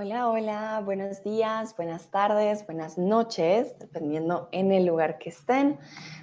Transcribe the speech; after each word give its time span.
Hola, 0.00 0.28
hola, 0.28 0.80
buenos 0.84 1.24
días, 1.24 1.74
buenas 1.76 2.08
tardes, 2.12 2.64
buenas 2.66 2.98
noches, 2.98 3.76
dependiendo 3.80 4.48
en 4.52 4.70
el 4.70 4.86
lugar 4.86 5.18
que 5.18 5.30
estén. 5.30 5.76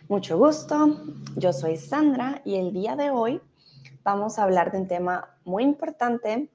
Mucho 0.07 0.37
gusto, 0.37 1.03
yo 1.35 1.51
soy 1.51 1.75
Sandra 1.75 2.41
y 2.46 2.55
el 2.55 2.71
día 2.71 2.96
de 2.96 3.11
hoy 3.11 3.42
vamos 4.01 4.39
a 4.39 4.43
hablar 4.43 4.71
de 4.71 4.78
un 4.78 4.88
tema 4.88 5.38
muy 5.43 5.63
importante 5.63 6.49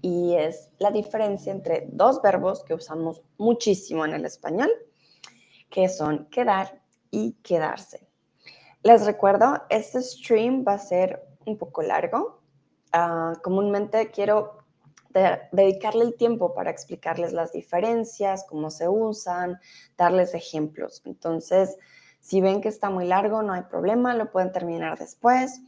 y 0.00 0.34
es 0.34 0.68
la 0.80 0.90
diferencia 0.90 1.52
entre 1.52 1.86
dos 1.92 2.20
verbos 2.20 2.64
que 2.64 2.74
usamos 2.74 3.22
muchísimo 3.38 4.04
en 4.04 4.14
el 4.14 4.24
español, 4.24 4.68
que 5.70 5.88
son 5.88 6.24
quedar 6.24 6.82
y 7.12 7.34
quedarse. 7.34 8.08
Les 8.82 9.06
recuerdo, 9.06 9.62
este 9.70 10.02
stream 10.02 10.64
va 10.66 10.72
a 10.72 10.78
ser 10.78 11.24
un 11.46 11.56
poco 11.56 11.82
largo. 11.82 12.40
Ah, 12.90 13.34
comúnmente 13.44 14.10
quiero 14.10 14.61
dedicarle 15.52 16.04
el 16.04 16.14
tiempo 16.16 16.54
para 16.54 16.70
explicarles 16.70 17.32
las 17.32 17.52
diferencias, 17.52 18.44
cómo 18.48 18.70
se 18.70 18.88
usan, 18.88 19.58
darles 19.96 20.34
ejemplos. 20.34 21.02
Entonces, 21.04 21.76
si 22.20 22.40
ven 22.40 22.60
que 22.60 22.68
está 22.68 22.88
muy 22.88 23.04
largo, 23.04 23.42
no 23.42 23.52
hay 23.52 23.62
problema, 23.62 24.14
lo 24.14 24.30
pueden 24.30 24.52
terminar 24.52 24.98
después. 24.98 25.60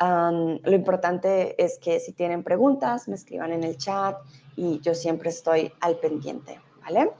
lo 0.00 0.72
importante 0.72 1.62
es 1.62 1.78
que 1.78 1.98
si 1.98 2.12
tienen 2.12 2.44
preguntas, 2.44 3.08
me 3.08 3.16
escriban 3.16 3.52
en 3.52 3.64
el 3.64 3.76
chat 3.76 4.16
y 4.54 4.80
yo 4.80 4.94
siempre 4.94 5.30
estoy 5.30 5.72
al 5.80 5.98
pendiente, 5.98 6.60
¿vale? 6.82 7.10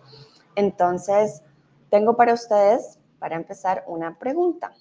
Entonces, 0.54 1.42
tengo 1.90 2.16
para 2.16 2.34
ustedes, 2.34 2.98
para 3.18 3.36
empezar, 3.36 3.84
una 3.86 4.18
pregunta. 4.18 4.72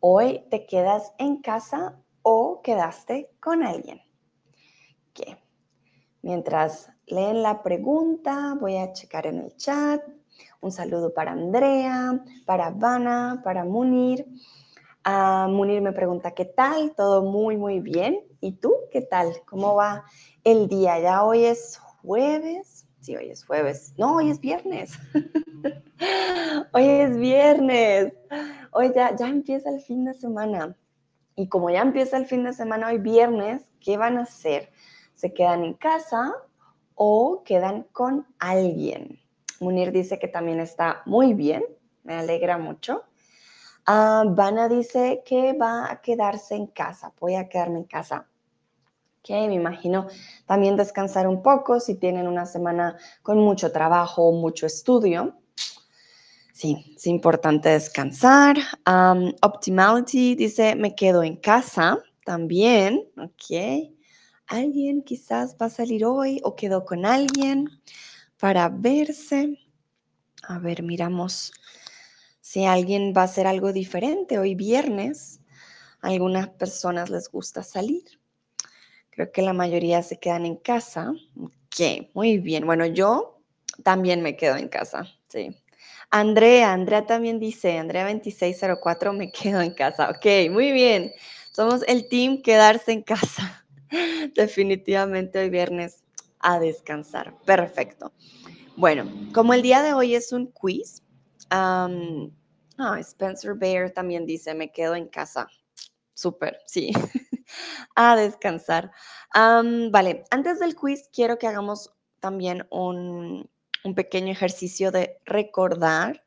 ¿Hoy 0.00 0.44
te 0.50 0.66
quedas 0.66 1.14
en 1.18 1.40
casa 1.40 1.98
o 2.22 2.60
quedaste 2.62 3.30
con 3.40 3.62
alguien? 3.62 4.02
Mientras 6.24 6.90
leen 7.06 7.42
la 7.42 7.62
pregunta, 7.62 8.56
voy 8.58 8.78
a 8.78 8.94
checar 8.94 9.26
en 9.26 9.40
el 9.40 9.54
chat. 9.58 10.00
Un 10.62 10.72
saludo 10.72 11.12
para 11.12 11.32
Andrea, 11.32 12.18
para 12.46 12.70
Vanna, 12.70 13.42
para 13.44 13.66
Munir. 13.66 14.26
Ah, 15.04 15.48
Munir 15.50 15.82
me 15.82 15.92
pregunta, 15.92 16.30
¿qué 16.30 16.46
tal? 16.46 16.94
Todo 16.96 17.24
muy, 17.24 17.58
muy 17.58 17.80
bien. 17.80 18.22
¿Y 18.40 18.52
tú 18.52 18.72
qué 18.90 19.02
tal? 19.02 19.34
¿Cómo 19.44 19.74
va 19.74 20.06
el 20.44 20.66
día? 20.66 20.98
Ya 20.98 21.22
hoy 21.24 21.44
es 21.44 21.76
jueves. 22.00 22.86
Sí, 23.00 23.14
hoy 23.14 23.28
es 23.28 23.44
jueves. 23.44 23.92
No, 23.98 24.16
hoy 24.16 24.30
es 24.30 24.40
viernes. 24.40 24.94
hoy 26.72 26.84
es 26.86 27.18
viernes. 27.18 28.14
Hoy 28.70 28.92
ya, 28.94 29.14
ya 29.14 29.28
empieza 29.28 29.68
el 29.68 29.82
fin 29.82 30.06
de 30.06 30.14
semana. 30.14 30.74
Y 31.36 31.48
como 31.50 31.68
ya 31.68 31.82
empieza 31.82 32.16
el 32.16 32.24
fin 32.24 32.44
de 32.44 32.54
semana, 32.54 32.88
hoy 32.88 32.96
viernes, 32.96 33.62
¿qué 33.78 33.98
van 33.98 34.16
a 34.16 34.22
hacer? 34.22 34.70
Se 35.24 35.32
quedan 35.32 35.64
en 35.64 35.72
casa 35.72 36.34
o 36.96 37.42
quedan 37.46 37.84
con 37.92 38.26
alguien. 38.38 39.18
Munir 39.58 39.90
dice 39.90 40.18
que 40.18 40.28
también 40.28 40.60
está 40.60 41.00
muy 41.06 41.32
bien, 41.32 41.64
me 42.02 42.16
alegra 42.16 42.58
mucho. 42.58 43.04
Uh, 43.88 44.68
dice 44.68 45.22
que 45.24 45.54
va 45.54 45.90
a 45.90 46.02
quedarse 46.02 46.56
en 46.56 46.66
casa, 46.66 47.10
voy 47.18 47.36
a 47.36 47.48
quedarme 47.48 47.78
en 47.78 47.84
casa. 47.84 48.26
Ok, 49.20 49.30
me 49.30 49.54
imagino 49.54 50.08
también 50.44 50.76
descansar 50.76 51.26
un 51.26 51.42
poco 51.42 51.80
si 51.80 51.94
tienen 51.94 52.28
una 52.28 52.44
semana 52.44 52.98
con 53.22 53.38
mucho 53.38 53.72
trabajo 53.72 54.28
o 54.28 54.32
mucho 54.32 54.66
estudio. 54.66 55.38
Sí, 56.52 56.94
es 56.94 57.06
importante 57.06 57.70
descansar. 57.70 58.58
Um, 58.86 59.32
Optimality 59.40 60.34
dice, 60.34 60.76
me 60.76 60.94
quedo 60.94 61.22
en 61.22 61.36
casa 61.36 61.96
también. 62.26 63.08
Ok 63.16 63.93
alguien 64.54 65.02
quizás 65.02 65.56
va 65.60 65.66
a 65.66 65.70
salir 65.70 66.04
hoy 66.04 66.40
o 66.44 66.56
quedó 66.56 66.84
con 66.84 67.04
alguien 67.06 67.68
para 68.38 68.68
verse. 68.68 69.58
A 70.42 70.58
ver, 70.58 70.82
miramos 70.82 71.52
si 72.40 72.64
alguien 72.64 73.12
va 73.16 73.22
a 73.22 73.24
hacer 73.24 73.46
algo 73.46 73.72
diferente 73.72 74.38
hoy 74.38 74.54
viernes. 74.54 75.40
Algunas 76.00 76.48
personas 76.48 77.10
les 77.10 77.30
gusta 77.30 77.62
salir. 77.62 78.04
Creo 79.10 79.32
que 79.32 79.42
la 79.42 79.52
mayoría 79.52 80.02
se 80.02 80.18
quedan 80.18 80.44
en 80.44 80.56
casa. 80.56 81.12
Ok, 81.40 82.10
muy 82.14 82.38
bien. 82.38 82.66
Bueno, 82.66 82.84
yo 82.86 83.40
también 83.82 84.22
me 84.22 84.36
quedo 84.36 84.56
en 84.56 84.68
casa. 84.68 85.06
Sí. 85.28 85.56
Andrea, 86.10 86.72
Andrea 86.72 87.06
también 87.06 87.40
dice, 87.40 87.78
Andrea 87.78 88.04
2604, 88.04 89.12
me 89.12 89.32
quedo 89.32 89.60
en 89.60 89.72
casa. 89.72 90.10
Ok, 90.10 90.50
muy 90.50 90.72
bien. 90.72 91.12
Somos 91.52 91.82
el 91.86 92.08
team 92.08 92.42
quedarse 92.42 92.92
en 92.92 93.02
casa. 93.02 93.63
Definitivamente 94.34 95.38
hoy 95.38 95.50
viernes 95.50 96.04
a 96.40 96.58
descansar. 96.58 97.34
Perfecto. 97.44 98.12
Bueno, 98.76 99.10
como 99.32 99.54
el 99.54 99.62
día 99.62 99.82
de 99.82 99.94
hoy 99.94 100.14
es 100.14 100.32
un 100.32 100.46
quiz, 100.46 101.02
ah, 101.50 101.88
Spencer 103.00 103.54
Bear 103.54 103.90
también 103.90 104.26
dice, 104.26 104.54
me 104.54 104.72
quedo 104.72 104.94
en 104.94 105.08
casa. 105.08 105.48
Súper, 106.14 106.58
sí. 106.66 106.92
a 107.94 108.16
descansar. 108.16 108.90
vale, 109.32 110.24
antes 110.30 110.60
del 110.60 110.74
quiz 110.74 111.08
quiero 111.12 111.38
que 111.38 111.46
hagamos 111.46 111.92
también 112.20 112.66
un, 112.70 113.48
un 113.84 113.94
pequeño 113.94 114.32
ejercicio 114.32 114.90
de 114.90 115.18
recordar 115.24 116.24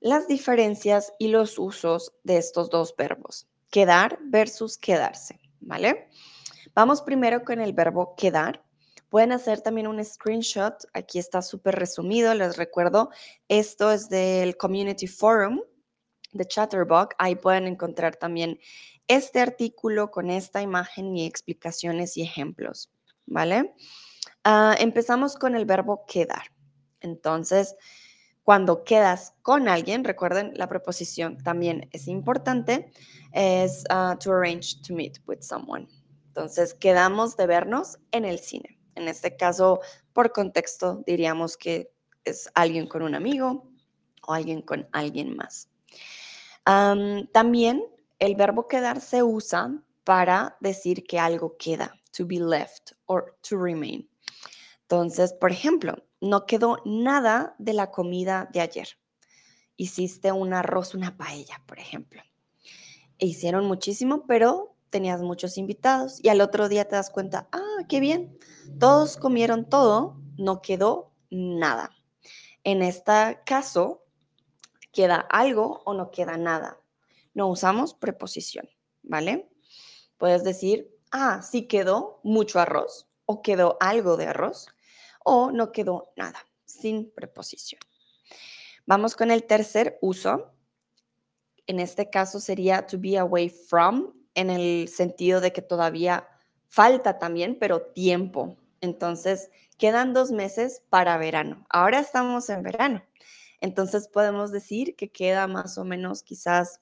las 0.00 0.28
diferencias 0.28 1.12
y 1.18 1.28
los 1.28 1.58
usos 1.58 2.12
de 2.24 2.36
estos 2.36 2.68
dos 2.68 2.94
verbos, 2.94 3.48
quedar 3.70 4.18
versus 4.24 4.76
quedarse, 4.76 5.40
¿vale? 5.60 6.08
Vamos 6.74 7.02
primero 7.02 7.44
con 7.44 7.60
el 7.60 7.72
verbo 7.72 8.16
quedar. 8.16 8.64
Pueden 9.08 9.30
hacer 9.30 9.60
también 9.60 9.86
un 9.86 10.04
screenshot. 10.04 10.74
Aquí 10.92 11.20
está 11.20 11.40
súper 11.40 11.76
resumido. 11.76 12.34
Les 12.34 12.56
recuerdo, 12.56 13.10
esto 13.46 13.92
es 13.92 14.08
del 14.08 14.56
Community 14.56 15.06
Forum 15.06 15.60
de 16.32 16.44
Chatterbox. 16.44 17.14
Ahí 17.18 17.36
pueden 17.36 17.68
encontrar 17.68 18.16
también 18.16 18.58
este 19.06 19.40
artículo 19.40 20.10
con 20.10 20.30
esta 20.30 20.62
imagen 20.62 21.16
y 21.16 21.26
explicaciones 21.26 22.16
y 22.16 22.22
ejemplos. 22.22 22.90
¿Vale? 23.24 23.72
Ah, 24.42 24.74
empezamos 24.76 25.36
con 25.36 25.54
el 25.54 25.66
verbo 25.66 26.04
quedar. 26.08 26.50
Entonces, 27.00 27.76
cuando 28.42 28.82
quedas 28.82 29.34
con 29.42 29.68
alguien, 29.68 30.02
recuerden, 30.02 30.52
la 30.56 30.68
preposición 30.68 31.38
también 31.38 31.88
es 31.92 32.08
importante, 32.08 32.90
es 33.32 33.84
ah, 33.90 34.18
to 34.18 34.32
arrange 34.32 34.82
to 34.84 34.92
meet 34.92 35.20
with 35.28 35.40
someone. 35.40 35.86
Entonces, 36.36 36.74
quedamos 36.74 37.36
de 37.36 37.46
vernos 37.46 37.96
en 38.10 38.24
el 38.24 38.40
cine. 38.40 38.76
En 38.96 39.06
este 39.06 39.36
caso, 39.36 39.78
por 40.12 40.32
contexto, 40.32 41.04
diríamos 41.06 41.56
que 41.56 41.92
es 42.24 42.50
alguien 42.56 42.88
con 42.88 43.02
un 43.02 43.14
amigo 43.14 43.70
o 44.26 44.32
alguien 44.32 44.60
con 44.60 44.88
alguien 44.90 45.36
más. 45.36 45.68
también 46.64 47.84
el 48.18 48.34
verbo 48.34 48.66
quedar 48.66 49.00
se 49.00 49.22
usa 49.22 49.80
para 50.02 50.56
decir 50.58 51.04
que 51.04 51.20
algo 51.20 51.56
queda, 51.56 51.94
to 52.10 52.26
be 52.26 52.40
left 52.40 52.94
or 53.06 53.38
to 53.48 53.56
remain. 53.56 54.10
Entonces, 54.82 55.34
por 55.34 55.52
ejemplo, 55.52 56.02
no 56.20 56.46
quedó 56.46 56.78
nada 56.84 57.54
de 57.58 57.74
la 57.74 57.92
comida 57.92 58.50
de 58.52 58.60
ayer. 58.60 58.88
Hiciste 59.76 60.32
un 60.32 60.52
arroz, 60.52 60.94
una 60.94 61.16
paella, 61.16 61.62
por 61.64 61.78
ejemplo. 61.78 62.22
E 63.18 63.26
hicieron 63.26 63.66
muchísimo, 63.66 64.26
pero 64.26 64.73
tenías 64.94 65.22
muchos 65.22 65.58
invitados 65.58 66.20
y 66.22 66.28
al 66.28 66.40
otro 66.40 66.68
día 66.68 66.86
te 66.86 66.94
das 66.94 67.10
cuenta, 67.10 67.48
ah, 67.50 67.78
qué 67.88 67.98
bien, 67.98 68.38
todos 68.78 69.16
comieron 69.16 69.68
todo, 69.68 70.20
no 70.38 70.62
quedó 70.62 71.12
nada. 71.30 71.90
En 72.62 72.80
este 72.80 73.40
caso, 73.44 74.04
queda 74.92 75.16
algo 75.16 75.82
o 75.84 75.94
no 75.94 76.12
queda 76.12 76.36
nada. 76.36 76.78
No 77.34 77.48
usamos 77.48 77.92
preposición, 77.92 78.68
¿vale? 79.02 79.50
Puedes 80.16 80.44
decir, 80.44 80.96
ah, 81.10 81.42
sí 81.42 81.66
quedó 81.66 82.20
mucho 82.22 82.60
arroz 82.60 83.08
o 83.26 83.42
quedó 83.42 83.76
algo 83.80 84.16
de 84.16 84.26
arroz 84.26 84.68
o 85.24 85.50
no 85.50 85.72
quedó 85.72 86.12
nada, 86.14 86.38
sin 86.66 87.10
preposición. 87.10 87.80
Vamos 88.86 89.16
con 89.16 89.32
el 89.32 89.42
tercer 89.42 89.98
uso. 90.00 90.52
En 91.66 91.80
este 91.80 92.10
caso 92.10 92.38
sería 92.38 92.86
to 92.86 92.96
be 92.96 93.18
away 93.18 93.48
from 93.48 94.23
en 94.34 94.50
el 94.50 94.88
sentido 94.88 95.40
de 95.40 95.52
que 95.52 95.62
todavía 95.62 96.28
falta 96.68 97.18
también, 97.18 97.56
pero 97.58 97.82
tiempo. 97.82 98.56
Entonces, 98.80 99.50
quedan 99.78 100.12
dos 100.12 100.30
meses 100.30 100.82
para 100.90 101.16
verano. 101.16 101.64
Ahora 101.68 102.00
estamos 102.00 102.48
en 102.50 102.62
verano. 102.62 103.02
Entonces, 103.60 104.08
podemos 104.08 104.52
decir 104.52 104.96
que 104.96 105.10
queda 105.10 105.46
más 105.46 105.78
o 105.78 105.84
menos 105.84 106.22
quizás 106.22 106.80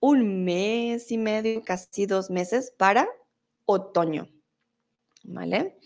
un 0.00 0.44
mes 0.44 1.10
y 1.10 1.18
medio, 1.18 1.62
casi 1.62 2.06
dos 2.06 2.30
meses 2.30 2.72
para 2.76 3.08
otoño. 3.64 4.28
¿Vale? 5.24 5.78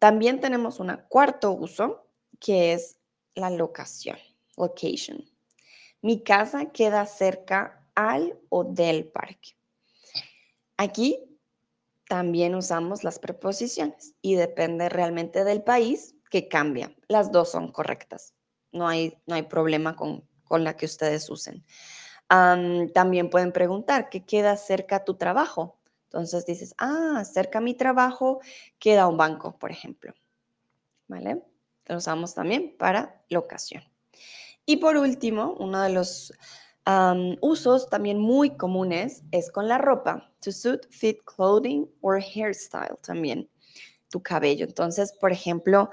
también 0.00 0.40
tenemos 0.40 0.80
un 0.80 0.90
cuarto 1.08 1.52
uso, 1.52 2.08
que 2.40 2.72
es 2.72 2.98
la 3.36 3.48
locación, 3.48 4.18
location. 4.56 5.24
Mi 6.00 6.24
casa 6.24 6.72
queda 6.72 7.06
cerca 7.06 7.81
al 7.94 8.38
o 8.48 8.64
del 8.64 9.06
parque. 9.06 9.56
Aquí 10.76 11.18
también 12.08 12.54
usamos 12.54 13.04
las 13.04 13.18
preposiciones 13.18 14.14
y 14.20 14.34
depende 14.34 14.88
realmente 14.88 15.44
del 15.44 15.62
país 15.62 16.14
que 16.30 16.48
cambia. 16.48 16.94
Las 17.08 17.32
dos 17.32 17.50
son 17.50 17.72
correctas. 17.72 18.34
No 18.72 18.88
hay, 18.88 19.16
no 19.26 19.34
hay 19.34 19.42
problema 19.42 19.96
con, 19.96 20.26
con 20.44 20.64
la 20.64 20.76
que 20.76 20.86
ustedes 20.86 21.28
usen. 21.30 21.64
también 22.28 23.30
pueden 23.30 23.52
preguntar, 23.52 24.08
¿qué 24.10 24.24
queda 24.24 24.56
cerca 24.56 24.96
a 24.96 25.04
tu 25.04 25.14
trabajo? 25.14 25.78
Entonces 26.04 26.44
dices, 26.44 26.74
ah, 26.76 27.24
cerca 27.24 27.58
a 27.58 27.62
mi 27.62 27.74
trabajo 27.74 28.40
queda 28.78 29.06
un 29.06 29.16
banco, 29.16 29.58
por 29.58 29.70
ejemplo. 29.70 30.12
¿Vale? 31.08 31.42
Lo 31.86 31.96
usamos 31.96 32.34
también 32.34 32.76
para 32.78 33.22
locación. 33.28 33.82
Y 34.66 34.76
por 34.76 34.96
último, 34.96 35.56
uno 35.58 35.80
de 35.80 35.90
los 35.90 36.32
usos 37.40 37.88
también 37.88 38.18
muy 38.18 38.56
comunes 38.56 39.22
es 39.30 39.50
con 39.50 39.68
la 39.68 39.78
ropa. 39.78 40.30
To 40.40 40.52
suit, 40.52 40.86
fit 40.90 41.18
clothing 41.24 41.86
or 42.00 42.20
hairstyle 42.20 42.96
también. 43.06 43.48
Tu 44.10 44.22
cabello. 44.22 44.66
Entonces, 44.66 45.12
por 45.20 45.32
ejemplo, 45.32 45.90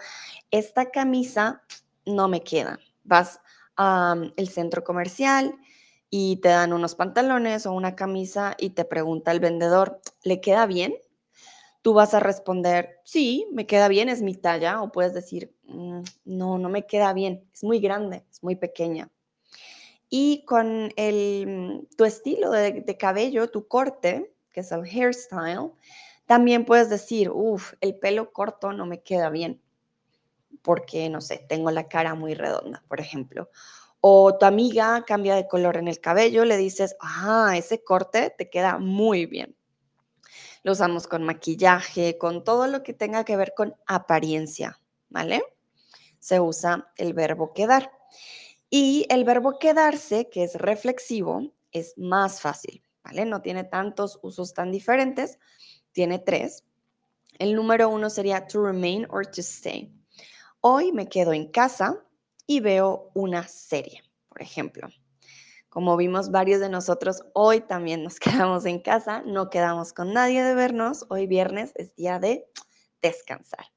esta 0.52 0.90
camisa 0.92 1.64
no 2.06 2.28
me 2.28 2.42
queda. 2.42 2.80
Vas 3.04 3.40
al 3.76 4.50
centro 4.50 4.84
comercial 4.84 5.56
y 6.10 6.38
te 6.38 6.50
dan 6.50 6.74
unos 6.74 6.96
pantalones 6.96 7.66
o 7.66 7.74
una 7.74 7.96
camisa 7.96 8.56
y 8.58 8.72
te 8.72 8.84
pregunta 8.86 9.32
el 9.32 9.40
vendedor, 9.40 10.02
¿le 10.24 10.42
queda 10.42 10.66
bien? 10.66 10.96
Tú 11.82 11.94
vas 11.94 12.14
a 12.14 12.20
responder, 12.20 13.00
sí, 13.06 13.48
me 13.54 13.68
queda 13.68 13.88
bien, 13.88 14.10
es 14.10 14.22
mi 14.22 14.36
talla, 14.36 14.82
o 14.82 14.92
puedes 14.92 15.14
decir, 15.14 15.56
mm, 15.66 16.02
no, 16.26 16.58
no 16.58 16.70
me 16.70 16.86
queda 16.88 17.14
bien, 17.14 17.50
es 17.54 17.64
muy 17.64 17.80
grande, 17.80 18.26
es 18.32 18.44
muy 18.44 18.56
pequeña. 18.58 19.10
Y 20.10 20.44
con 20.46 20.92
el, 20.96 21.88
tu 21.98 22.06
estilo 22.06 22.52
de, 22.52 22.82
de 22.82 22.98
cabello, 22.98 23.50
tu 23.50 23.68
corte, 23.68 24.34
que 24.52 24.62
es 24.62 24.72
el 24.72 24.84
hairstyle, 24.84 25.72
también 26.26 26.66
puedes 26.66 26.90
decir, 26.90 27.32
uff, 27.32 27.74
el 27.82 27.98
pelo 27.98 28.32
corto 28.32 28.72
no 28.72 28.86
me 28.86 29.02
queda 29.02 29.30
bien, 29.30 29.62
porque, 30.62 31.10
no 31.10 31.22
sé, 31.22 31.46
tengo 31.50 31.72
la 31.72 31.88
cara 31.88 32.16
muy 32.16 32.34
redonda, 32.36 32.84
por 32.88 33.00
ejemplo. 33.00 33.50
O 34.02 34.38
tu 34.38 34.46
amiga 34.46 35.04
cambia 35.06 35.36
de 35.36 35.48
color 35.48 35.78
en 35.78 35.88
el 35.88 36.00
cabello, 36.00 36.46
le 36.46 36.58
dices, 36.58 36.96
ah, 37.02 37.54
ese 37.56 37.84
corte 37.84 38.34
te 38.38 38.50
queda 38.50 38.78
muy 38.78 39.26
bien. 39.26 39.56
Lo 40.64 40.74
usamos 40.74 41.08
con 41.08 41.24
maquillaje, 41.24 42.18
con 42.18 42.44
todo 42.44 42.68
lo 42.68 42.84
que 42.84 42.94
tenga 42.94 43.24
que 43.24 43.36
ver 43.36 43.54
con 43.56 43.76
apariencia, 43.88 44.80
¿vale? 45.10 45.42
Se 46.20 46.40
usa 46.40 46.92
el 46.98 47.14
verbo 47.14 47.54
quedar. 47.54 47.92
Y 48.70 49.06
el 49.10 49.24
verbo 49.24 49.58
quedarse, 49.60 50.30
que 50.30 50.44
es 50.44 50.56
reflexivo, 50.56 51.54
es 51.72 51.94
más 51.98 52.42
fácil, 52.42 52.84
¿vale? 53.04 53.26
No 53.26 53.42
tiene 53.42 53.64
tantos 53.64 54.20
usos 54.22 54.54
tan 54.54 54.72
diferentes, 54.72 55.40
tiene 55.92 56.20
tres. 56.20 56.64
El 57.40 57.56
número 57.56 57.90
uno 57.90 58.10
sería 58.10 58.48
to 58.48 58.64
remain 58.64 59.08
or 59.10 59.26
to 59.26 59.42
stay. 59.42 59.92
Hoy 60.62 60.92
me 60.92 61.08
quedo 61.08 61.34
en 61.34 61.50
casa, 61.52 62.06
y 62.50 62.62
veo 62.62 63.12
una 63.14 63.48
serie, 63.48 64.02
por 64.28 64.42
ejemplo. 64.42 64.90
Como 65.70 65.96
vimos 65.96 66.32
varios 66.32 66.60
de 66.60 66.68
nosotros, 66.68 67.22
hoy 67.36 67.62
también 67.62 68.04
nos 68.04 68.20
quedamos 68.20 68.66
en 68.66 68.80
casa, 68.80 69.22
no 69.24 69.52
quedamos 69.52 69.94
con 69.94 70.14
nadie 70.14 70.44
de 70.44 70.56
vernos. 70.56 71.06
Hoy 71.10 71.28
viernes 71.28 71.74
es 71.76 71.96
día 71.96 72.18
de 72.18 72.48
descansar. 73.04 73.68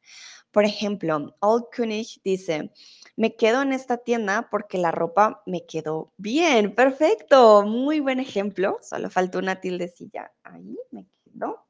Por 0.52 0.64
ejemplo, 0.64 1.36
Old 1.40 1.66
König 1.70 2.22
dice, 2.24 2.72
me 3.16 3.36
quedo 3.36 3.62
en 3.62 3.72
esta 3.72 3.98
tienda 3.98 4.48
porque 4.50 4.78
la 4.78 4.90
ropa 4.90 5.42
me 5.46 5.66
quedó 5.66 6.12
bien. 6.16 6.74
Perfecto, 6.74 7.64
muy 7.64 8.00
buen 8.00 8.20
ejemplo. 8.20 8.78
Solo 8.82 9.10
faltó 9.10 9.38
una 9.38 9.60
tildecilla. 9.60 10.32
Ahí 10.42 10.78
me 10.90 11.06
quedo. 11.24 11.66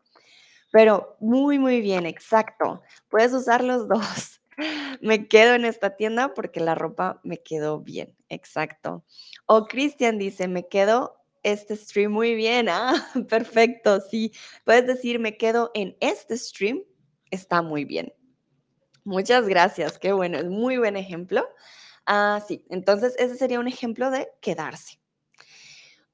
Pero 0.71 1.17
muy, 1.21 1.59
muy 1.59 1.81
bien, 1.81 2.07
exacto. 2.07 2.83
Puedes 3.09 3.33
usar 3.33 3.63
los 3.63 3.89
dos. 3.89 4.41
Me 5.01 5.29
quedo 5.29 5.55
en 5.55 5.65
esta 5.65 5.97
tienda 5.97 6.35
porque 6.35 6.61
la 6.61 6.75
ropa 6.75 7.21
me 7.25 7.43
quedó 7.43 7.81
bien, 7.81 8.15
exacto. 8.29 9.05
O 9.47 9.67
Cristian 9.67 10.19
dice, 10.19 10.47
me 10.47 10.69
quedo 10.69 11.17
este 11.43 11.75
stream 11.75 12.13
muy 12.13 12.35
bien. 12.35 12.69
Ah, 12.71 12.95
perfecto, 13.29 14.01
sí. 14.01 14.33
Puedes 14.65 14.87
decir, 14.87 15.19
me 15.19 15.37
quedo 15.37 15.71
en 15.75 15.97
este 16.01 16.37
stream, 16.37 16.83
está 17.31 17.63
muy 17.63 17.85
bien. 17.85 18.13
Muchas 19.05 19.49
gracias, 19.49 19.99
qué 19.99 20.13
bueno, 20.13 20.39
es 20.39 20.47
muy 20.47 20.79
buen 20.79 20.97
ejemplo. 20.97 21.49
Ah, 22.07 22.43
sí, 22.47 22.65
entonces 22.71 23.15
ese 23.19 23.37
sería 23.37 23.61
un 23.61 23.69
ejemplo 23.69 24.11
de 24.11 24.29
quedarse. 24.41 25.01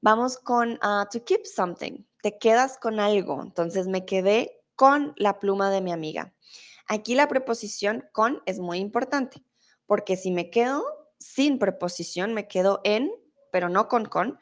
Vamos 0.01 0.37
con 0.37 0.73
uh, 0.73 1.05
to 1.11 1.23
keep 1.23 1.45
something. 1.45 2.03
Te 2.21 2.37
quedas 2.37 2.77
con 2.77 2.99
algo. 2.99 3.41
Entonces 3.41 3.87
me 3.87 4.05
quedé 4.05 4.59
con 4.75 5.13
la 5.17 5.39
pluma 5.39 5.69
de 5.69 5.81
mi 5.81 5.91
amiga. 5.91 6.33
Aquí 6.87 7.15
la 7.15 7.27
preposición 7.27 8.05
con 8.13 8.41
es 8.45 8.59
muy 8.59 8.79
importante, 8.79 9.43
porque 9.85 10.15
si 10.15 10.31
me 10.31 10.49
quedo 10.49 10.83
sin 11.19 11.59
preposición, 11.59 12.33
me 12.33 12.47
quedo 12.47 12.81
en, 12.83 13.11
pero 13.51 13.69
no 13.69 13.87
con 13.87 14.05
con, 14.05 14.39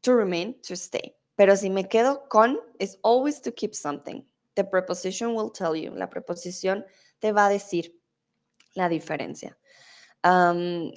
to 0.00 0.14
remain, 0.14 0.60
to 0.62 0.74
stay. 0.74 1.16
Pero 1.34 1.56
si 1.56 1.68
me 1.68 1.88
quedo 1.88 2.28
con, 2.28 2.60
es 2.78 2.98
always 3.02 3.42
to 3.42 3.52
keep 3.52 3.74
something. 3.74 4.22
The 4.54 4.64
preposition 4.64 5.34
will 5.34 5.50
tell 5.50 5.74
you. 5.74 5.94
La 5.94 6.08
preposición 6.08 6.86
te 7.18 7.32
va 7.32 7.46
a 7.46 7.50
decir 7.50 8.00
la 8.74 8.88
diferencia. 8.88 9.58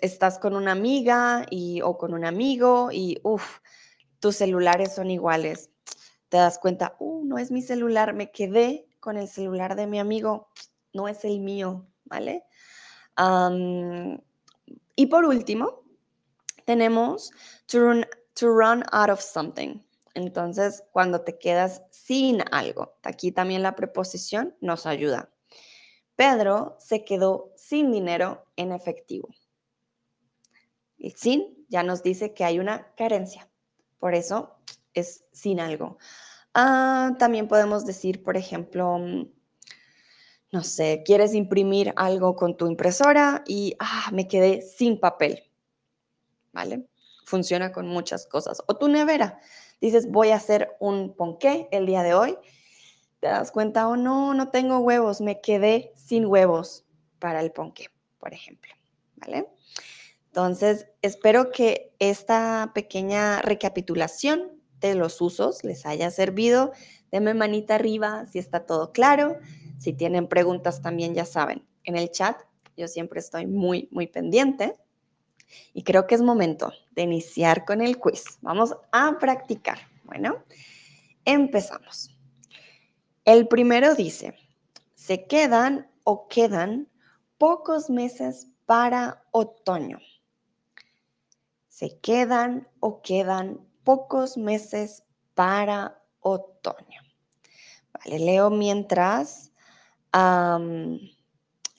estás 0.01 0.39
con 0.39 0.56
una 0.56 0.71
amiga 0.71 1.45
y, 1.50 1.81
o 1.81 1.98
con 1.98 2.13
un 2.13 2.25
amigo 2.25 2.89
y, 2.92 3.19
uff, 3.24 3.60
tus 4.19 4.38
celulares 4.38 4.95
son 4.95 5.12
iguales. 5.12 5.69
Te 6.30 6.38
das 6.38 6.60
cuenta, 6.60 6.95
uh, 7.00 7.25
no 7.25 7.38
es 7.38 7.51
mi 7.51 7.62
celular, 7.62 8.13
me 8.13 8.31
quedé 8.31 8.88
con 9.00 9.18
el 9.18 9.27
celular 9.27 9.75
de 9.75 9.88
mi 9.88 10.00
amigo, 10.00 10.50
no 10.94 11.07
es 11.07 11.24
el 11.25 11.39
mío, 11.39 11.88
¿vale? 12.06 12.45
y 14.95 15.07
por 15.07 15.25
último, 15.25 15.83
tenemos 16.63 17.31
to 17.65 17.80
run, 17.80 18.06
to 18.33 18.48
run 18.48 18.83
out 18.94 19.10
of 19.10 19.19
something. 19.19 19.81
Entonces, 20.13 20.83
cuando 20.94 21.22
te 21.22 21.38
quedas 21.38 21.83
sin 21.92 22.42
algo, 22.51 22.98
aquí 23.04 23.33
también 23.33 23.62
la 23.62 23.75
preposición 23.75 24.56
nos 24.62 24.86
ayuda. 24.86 25.30
Pedro 26.19 26.75
se 26.80 27.06
quedó 27.06 27.54
sin 27.56 27.94
dinero 27.94 28.44
en 28.57 28.74
efectivo. 28.74 29.30
Y 30.98 31.12
sin 31.12 31.66
ya 31.69 31.81
nos 31.81 32.04
dice 32.04 32.33
que 32.33 32.44
hay 32.44 32.60
una 32.60 32.94
carencia. 32.98 33.50
Por 34.00 34.13
eso 34.13 34.57
es 34.94 35.24
sin 35.31 35.62
algo. 35.62 35.98
Ah, 36.53 37.15
también 37.20 37.48
podemos 37.48 37.86
decir, 37.86 38.22
por 38.22 38.36
ejemplo, 38.36 38.98
mm, 38.98 39.29
no 40.51 40.63
sé, 40.65 41.03
quieres 41.05 41.34
imprimir 41.34 41.94
algo 41.96 42.36
con 42.36 42.58
tu 42.58 42.67
impresora 42.67 43.46
y 43.48 43.77
ah, 43.79 44.10
me 44.12 44.27
quedé 44.27 44.62
sin 44.62 45.00
papel. 45.00 45.50
¿Vale? 46.51 46.86
Funciona 47.24 47.72
con 47.72 47.88
muchas 47.88 48.27
cosas. 48.27 48.62
O 48.67 48.75
tu 48.75 48.89
nevera. 48.89 49.39
Dices, 49.79 50.12
voy 50.12 50.32
a 50.32 50.36
hacer 50.36 50.75
un 50.82 51.15
ponqué 51.15 51.70
el 51.72 51.86
día 51.86 52.03
de 52.03 52.13
hoy. 52.13 52.38
Te 53.20 53.28
das 53.28 53.52
cuenta, 53.52 53.88
oh 53.88 53.98
no, 53.98 54.34
no 54.34 54.50
tengo 54.50 54.80
huevos, 54.80 55.22
me 55.22 55.42
quedé 55.42 55.92
sin 55.96 56.26
huevos 56.26 56.86
para 57.20 57.42
el 57.42 57.52
ponqué, 57.52 57.88
por 58.18 58.34
ejemplo. 58.34 58.74
¿Vale? 59.18 59.48
Entonces, 60.28 60.88
espero 61.02 61.52
que 61.52 61.92
esta 62.00 62.72
pequeña 62.74 63.42
recapitulación 63.42 64.60
de 64.80 64.96
los 64.96 65.20
usos 65.22 65.64
les 65.64 65.86
haya 65.86 66.12
servido. 66.12 66.72
Denme 67.12 67.34
manita 67.34 67.76
arriba 67.76 68.26
si 68.28 68.40
está 68.40 68.66
todo 68.66 68.92
claro. 68.92 69.38
Si 69.80 69.94
tienen 69.94 70.28
preguntas 70.28 70.82
también 70.82 71.14
ya 71.14 71.26
saben, 71.26 71.66
en 71.84 71.98
el 71.98 72.12
chat 72.12 72.38
yo 72.78 72.88
siempre 72.88 73.20
estoy 73.20 73.46
muy, 73.46 73.90
muy 73.92 74.08
pendiente. 74.08 74.76
Y 75.74 75.84
creo 75.84 76.08
que 76.08 76.16
es 76.16 76.22
momento 76.22 76.72
de 76.92 77.02
iniciar 77.02 77.66
con 77.66 77.82
el 77.82 77.98
quiz. 77.98 78.38
Vamos 78.42 78.76
a 78.92 79.18
practicar. 79.20 79.80
Bueno, 80.06 80.44
empezamos. 81.26 82.19
El 83.29 83.48
primero 83.48 83.93
dice, 83.93 84.33
se 84.95 85.27
quedan 85.27 85.88
o 86.03 86.27
quedan 86.27 86.89
pocos 87.38 87.91
meses 87.91 88.48
para 88.65 89.24
otoño. 89.29 90.00
Se 91.67 92.00
quedan 92.00 92.67
o 92.79 93.03
quedan 93.03 93.59
pocos 93.83 94.36
meses 94.36 95.03
para 95.36 96.01
otoño. 96.21 97.01
Vale, 97.93 98.17
leo 98.17 98.50
mientras. 98.50 99.51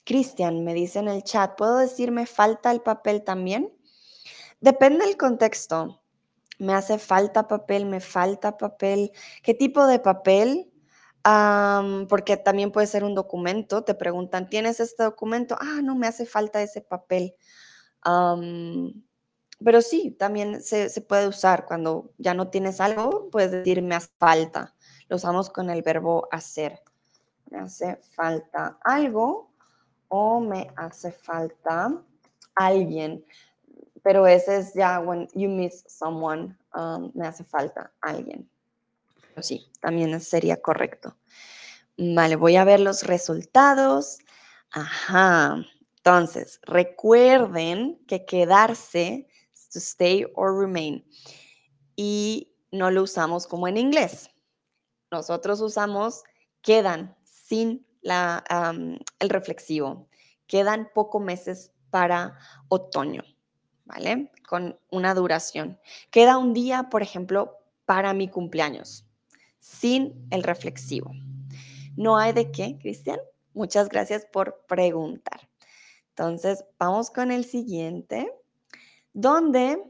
Cristian 0.05 0.63
me 0.63 0.73
dice 0.73 1.01
en 1.01 1.09
el 1.09 1.25
chat, 1.25 1.57
¿puedo 1.57 1.79
decir 1.79 2.13
me 2.13 2.27
falta 2.27 2.71
el 2.71 2.81
papel 2.81 3.25
también? 3.25 3.77
Depende 4.61 5.05
del 5.05 5.17
contexto. 5.17 6.01
Me 6.61 6.75
hace 6.75 6.97
falta 6.97 7.49
papel, 7.49 7.87
me 7.87 7.99
falta 7.99 8.57
papel. 8.57 9.11
¿Qué 9.43 9.53
tipo 9.53 9.89
de 9.89 9.99
papel? 9.99 10.70
Porque 11.23 12.37
también 12.37 12.73
puede 12.73 12.87
ser 12.87 13.05
un 13.05 13.15
documento. 13.15 13.85
Te 13.85 13.95
preguntan, 13.95 14.49
¿tienes 14.49 14.81
este 14.81 15.03
documento? 15.03 15.57
Ah, 15.61 15.81
no, 15.83 15.95
me 15.95 16.07
hace 16.07 16.27
falta 16.27 16.63
ese 16.63 16.81
papel. 16.81 17.35
pero 19.63 19.83
sí, 19.83 20.13
también 20.19 20.63
se, 20.63 20.89
puede 21.03 21.29
usar 21.29 21.67
cuando 21.67 22.13
ya 22.19 22.35
no 22.35 22.49
tienes 22.49 22.81
algo, 22.81 23.29
puedes 23.31 23.51
decir 23.51 23.83
me 23.83 23.95
hace 23.95 24.11
falta. 24.19 24.75
lo 25.09 25.17
usamos 25.17 25.51
con 25.51 25.71
el 25.71 25.83
verbo 25.83 26.29
hacer. 26.31 26.81
Me 27.51 27.59
hace 27.59 27.97
falta 28.15 28.79
algo 28.85 29.51
o 30.09 30.41
me 30.41 30.71
hace 30.77 31.13
falta 31.13 32.01
alguien. 32.55 33.25
Pero 34.03 34.27
ese 34.27 34.59
es 34.59 34.75
ya 34.75 35.01
when 35.01 35.29
you 35.35 35.49
miss 35.49 35.85
someone, 35.89 36.57
me 37.15 37.27
hace 37.27 37.45
falta 37.45 37.93
alguien. 38.01 38.49
Sí, 39.43 39.71
también 39.81 40.21
sería 40.21 40.61
correcto. 40.61 41.17
Vale, 41.97 42.37
voy 42.37 42.57
a 42.57 42.65
ver 42.65 42.81
los 42.81 43.03
resultados. 43.03 44.19
Ajá. 44.71 45.65
Entonces, 45.97 46.61
recuerden 46.63 48.03
que 48.07 48.25
quedarse, 48.25 49.29
to 49.73 49.79
stay 49.79 50.25
or 50.35 50.59
remain, 50.59 51.05
y 51.95 52.55
no 52.73 52.91
lo 52.91 53.03
usamos 53.03 53.47
como 53.47 53.69
en 53.69 53.77
inglés. 53.77 54.31
Nosotros 55.11 55.61
usamos 55.61 56.23
quedan 56.63 57.17
sin 57.25 57.87
la, 58.01 58.45
el 59.19 59.29
reflexivo. 59.29 60.09
Quedan 60.47 60.91
pocos 60.95 61.23
meses 61.23 61.73
para 61.91 62.39
otoño, 62.69 63.23
¿vale? 63.85 64.33
Con 64.49 64.79
una 64.91 65.15
duración. 65.15 65.79
Queda 66.11 66.39
un 66.39 66.55
día, 66.55 66.89
por 66.91 67.03
ejemplo, 67.03 67.59
para 67.85 68.15
mi 68.15 68.29
cumpleaños, 68.29 69.05
sin 69.61 70.27
el 70.31 70.43
reflexivo. 70.43 71.13
No 71.97 72.17
hay 72.19 72.33
de 72.33 72.51
qué, 72.51 72.79
Cristian. 72.79 73.21
Muchas 73.53 73.89
gracias 73.89 74.25
por 74.25 74.65
preguntar. 74.67 75.49
Entonces, 76.11 76.65
vamos 76.79 77.11
con 77.11 77.31
el 77.31 77.45
siguiente. 77.45 78.33
¿Dónde 79.13 79.83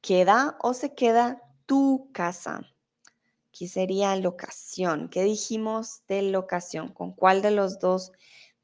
queda 0.00 0.56
o 0.60 0.74
se 0.74 0.94
queda 0.94 1.42
tu 1.66 2.10
casa? 2.12 2.62
Aquí 3.48 3.68
sería 3.68 4.16
locación. 4.16 5.08
¿Qué 5.08 5.22
dijimos 5.22 6.02
de 6.08 6.22
locación? 6.22 6.92
¿Con 6.92 7.12
cuál 7.12 7.40
de 7.40 7.50
los 7.50 7.78
dos 7.78 8.12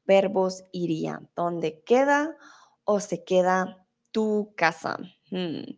verbos 0.05 0.63
iría? 0.71 1.21
¿Dónde 1.35 1.81
queda 1.83 2.35
o 2.83 2.99
se 2.99 3.23
queda 3.23 3.85
tu 4.11 4.53
casa? 4.55 4.97
Hmm, 5.29 5.77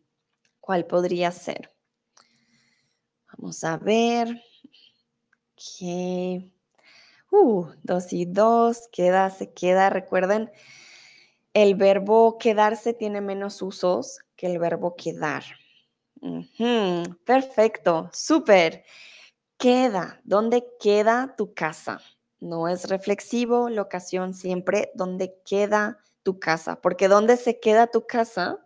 ¿Cuál 0.60 0.88
podría 0.88 1.32
ser? 1.32 1.70
Vamos 3.38 3.64
a 3.64 3.78
ver. 3.78 4.42
¿Qué? 5.64 6.52
Uh, 7.32 7.68
dos 7.84 8.12
y 8.14 8.26
dos, 8.26 8.90
queda, 8.92 9.30
se 9.30 9.54
queda. 9.54 9.90
Recuerden, 9.90 10.52
el 11.54 11.76
verbo 11.76 12.38
quedarse 12.38 12.94
tiene 12.94 13.22
menos 13.22 13.62
usos 13.62 14.20
que 14.36 14.48
el 14.48 14.60
verbo 14.60 14.96
quedar. 14.96 15.44
perfecto, 17.26 18.10
súper. 18.14 18.84
Queda, 19.58 20.20
¿dónde 20.24 20.68
queda 20.80 21.36
tu 21.38 21.54
casa? 21.54 22.02
No 22.40 22.68
es 22.68 22.90
reflexivo, 22.90 23.70
locación 23.70 24.34
siempre, 24.34 24.92
¿dónde 24.96 25.40
queda 25.46 26.00
tu 26.24 26.40
casa? 26.40 26.82
Porque 26.82 27.08
¿dónde 27.08 27.38
se 27.38 27.60
queda 27.60 27.88
tu 27.88 28.06
casa? 28.06 28.60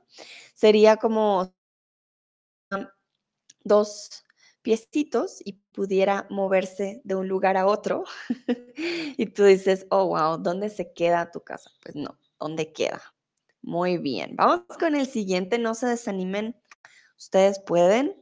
Sería 0.56 0.98
como 0.98 1.54
dos 3.64 4.24
piecitos 4.62 5.42
y 5.44 5.54
pudiera 5.72 6.28
moverse 6.30 7.02
de 7.04 7.16
un 7.16 7.28
lugar 7.28 7.58
a 7.58 7.66
otro. 7.66 8.04
y 9.18 9.26
tú 9.28 9.44
dices, 9.44 9.88
oh, 9.90 10.08
wow, 10.08 10.38
¿dónde 10.38 10.70
se 10.70 10.94
queda 10.94 11.32
tu 11.32 11.42
casa? 11.42 11.72
Pues 11.84 11.96
no, 11.96 12.20
¿dónde 12.40 12.74
queda? 12.74 13.02
Muy 13.62 13.98
bien, 13.98 14.36
vamos 14.36 14.66
con 14.80 14.96
el 14.96 15.08
siguiente, 15.08 15.58
no 15.58 15.76
se 15.76 15.88
desanimen, 15.88 16.56
ustedes 17.18 17.60
pueden. 17.60 18.16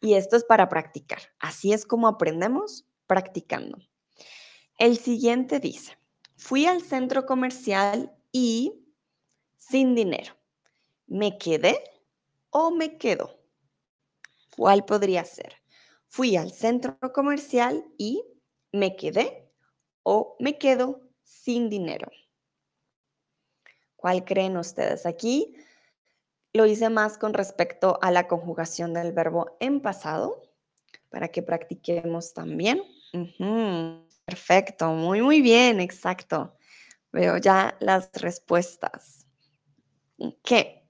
Y 0.00 0.14
esto 0.14 0.36
es 0.36 0.44
para 0.44 0.68
practicar. 0.68 1.20
Así 1.38 1.72
es 1.72 1.86
como 1.86 2.08
aprendemos 2.08 2.84
practicando. 3.06 3.78
El 4.78 4.98
siguiente 4.98 5.60
dice, 5.60 5.96
fui 6.36 6.66
al 6.66 6.82
centro 6.82 7.24
comercial 7.24 8.12
y 8.32 8.84
sin 9.56 9.94
dinero. 9.94 10.34
¿Me 11.06 11.38
quedé 11.38 11.82
o 12.50 12.70
me 12.70 12.98
quedo? 12.98 13.38
¿Cuál 14.56 14.84
podría 14.84 15.24
ser? 15.24 15.63
Fui 16.14 16.36
al 16.36 16.52
centro 16.52 16.96
comercial 17.12 17.84
y 17.98 18.22
me 18.70 18.94
quedé 18.94 19.50
o 20.04 20.36
me 20.38 20.58
quedo 20.58 21.00
sin 21.24 21.68
dinero. 21.68 22.08
¿Cuál 23.96 24.24
creen 24.24 24.56
ustedes? 24.56 25.06
Aquí 25.06 25.56
lo 26.52 26.66
hice 26.66 26.88
más 26.88 27.18
con 27.18 27.34
respecto 27.34 27.98
a 28.00 28.12
la 28.12 28.28
conjugación 28.28 28.94
del 28.94 29.12
verbo 29.12 29.56
en 29.58 29.80
pasado, 29.80 30.40
para 31.08 31.26
que 31.26 31.42
practiquemos 31.42 32.32
también. 32.32 32.80
Perfecto, 34.24 34.92
muy, 34.92 35.20
muy 35.20 35.40
bien, 35.40 35.80
exacto. 35.80 36.56
Veo 37.10 37.38
ya 37.38 37.76
las 37.80 38.12
respuestas. 38.12 39.26
¿Qué? 40.44 40.86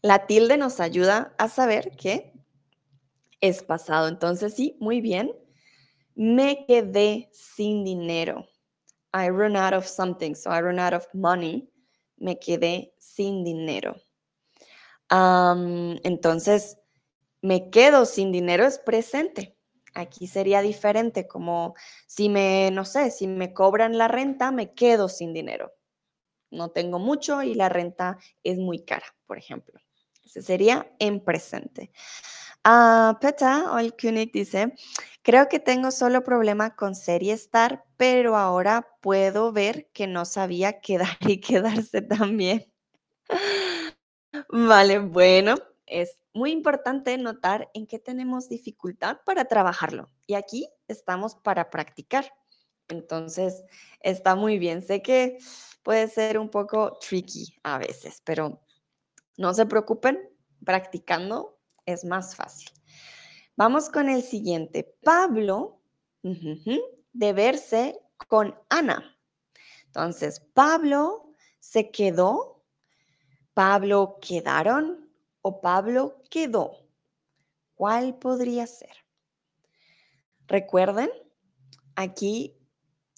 La 0.00 0.26
tilde 0.26 0.56
nos 0.56 0.80
ayuda 0.80 1.34
a 1.36 1.48
saber 1.48 1.94
que 1.98 2.31
es 3.42 3.62
pasado. 3.62 4.08
Entonces, 4.08 4.54
sí, 4.54 4.78
muy 4.80 5.02
bien. 5.02 5.32
Me 6.14 6.64
quedé 6.66 7.28
sin 7.32 7.84
dinero. 7.84 8.46
I 9.12 9.28
run 9.28 9.56
out 9.56 9.74
of 9.74 9.86
something, 9.86 10.34
so 10.34 10.50
I 10.50 10.62
run 10.62 10.78
out 10.78 10.94
of 10.94 11.06
money. 11.12 11.68
Me 12.16 12.38
quedé 12.38 12.94
sin 12.98 13.44
dinero 13.44 13.96
entonces, 16.02 16.78
me 17.42 17.70
quedo 17.70 18.06
sin 18.06 18.32
dinero 18.32 18.64
es 18.64 18.78
presente. 18.78 19.56
Aquí 19.94 20.26
sería 20.26 20.62
diferente, 20.62 21.26
como 21.26 21.74
si 22.06 22.28
me, 22.30 22.70
no 22.72 22.84
sé, 22.84 23.10
si 23.10 23.26
me 23.26 23.52
cobran 23.52 23.98
la 23.98 24.08
renta, 24.08 24.50
me 24.50 24.72
quedo 24.72 25.08
sin 25.08 25.34
dinero. 25.34 25.74
No 26.50 26.70
tengo 26.70 26.98
mucho 26.98 27.42
y 27.42 27.54
la 27.54 27.68
renta 27.68 28.18
es 28.42 28.58
muy 28.58 28.84
cara, 28.84 29.06
por 29.26 29.36
ejemplo. 29.38 29.78
Ese 30.24 30.40
sería 30.40 30.90
en 30.98 31.22
presente. 31.22 31.92
Uh, 32.64 33.18
Peta 33.20 33.72
Olkunik 33.72 34.32
dice, 34.32 34.74
creo 35.22 35.48
que 35.48 35.58
tengo 35.58 35.90
solo 35.90 36.22
problema 36.22 36.76
con 36.76 36.94
ser 36.94 37.24
y 37.24 37.32
estar, 37.32 37.84
pero 37.96 38.36
ahora 38.36 38.88
puedo 39.00 39.52
ver 39.52 39.90
que 39.92 40.06
no 40.06 40.24
sabía 40.24 40.80
quedar 40.80 41.16
y 41.20 41.40
quedarse 41.40 42.02
también. 42.02 42.72
Vale, 44.48 45.00
bueno, 45.00 45.56
es 45.86 46.18
muy 46.34 46.52
importante 46.52 47.18
notar 47.18 47.68
en 47.74 47.86
qué 47.86 47.98
tenemos 47.98 48.48
dificultad 48.48 49.18
para 49.26 49.46
trabajarlo. 49.46 50.08
Y 50.26 50.34
aquí 50.34 50.68
estamos 50.86 51.34
para 51.34 51.68
practicar. 51.68 52.32
Entonces, 52.88 53.64
está 54.00 54.36
muy 54.36 54.58
bien. 54.58 54.82
Sé 54.82 55.02
que 55.02 55.38
puede 55.82 56.06
ser 56.06 56.38
un 56.38 56.48
poco 56.48 56.98
tricky 57.00 57.56
a 57.64 57.78
veces, 57.78 58.22
pero 58.24 58.60
no 59.36 59.52
se 59.52 59.66
preocupen, 59.66 60.20
practicando 60.64 61.51
es 61.86 62.04
más 62.04 62.36
fácil. 62.36 62.70
Vamos 63.56 63.90
con 63.90 64.08
el 64.08 64.22
siguiente. 64.22 64.96
Pablo 65.02 65.80
de 66.22 67.32
verse 67.32 67.98
con 68.28 68.54
Ana. 68.68 69.16
Entonces, 69.86 70.40
Pablo 70.54 71.34
se 71.58 71.90
quedó 71.90 72.52
Pablo 73.54 74.18
quedaron 74.20 75.10
o 75.42 75.60
Pablo 75.60 76.22
quedó. 76.30 76.88
¿Cuál 77.74 78.18
podría 78.18 78.66
ser? 78.66 78.94
Recuerden, 80.46 81.10
aquí 81.94 82.56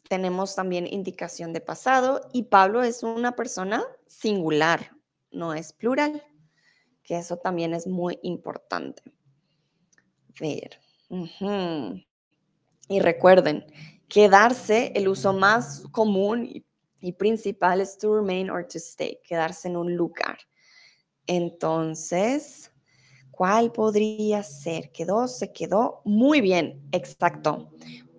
tenemos 0.09 0.55
también 0.55 0.87
indicación 0.87 1.53
de 1.53 1.61
pasado 1.61 2.29
y 2.33 2.45
Pablo 2.45 2.83
es 2.83 3.03
una 3.03 3.37
persona 3.37 3.85
singular, 4.07 4.97
no 5.31 5.55
es 5.55 5.73
plural, 5.73 6.23
que 7.05 7.17
eso 7.17 7.37
también 7.37 7.75
es 7.75 7.87
muy 7.87 8.19
importante. 8.23 9.03
Ver. 10.41 10.81
Y 12.89 13.01
recuerden, 13.01 13.65
quedarse, 14.09 14.93
el 14.97 15.07
uso 15.07 15.33
más 15.33 15.85
común 15.93 16.45
y 16.45 16.65
y 17.05 17.13
principal 17.13 17.83
es 17.83 17.99
to 17.99 18.15
remain 18.15 18.49
or 18.49 18.67
to 18.67 18.79
stay, 18.79 19.21
quedarse 19.23 19.69
en 19.69 19.77
un 19.77 19.95
lugar. 19.95 20.39
Entonces, 21.27 22.73
¿cuál 23.31 23.73
podría 23.73 24.43
ser? 24.43 24.91
Quedó, 24.91 25.29
se 25.29 25.53
quedó. 25.53 26.01
Muy 26.07 26.41
bien, 26.41 26.83
exacto. 26.93 27.71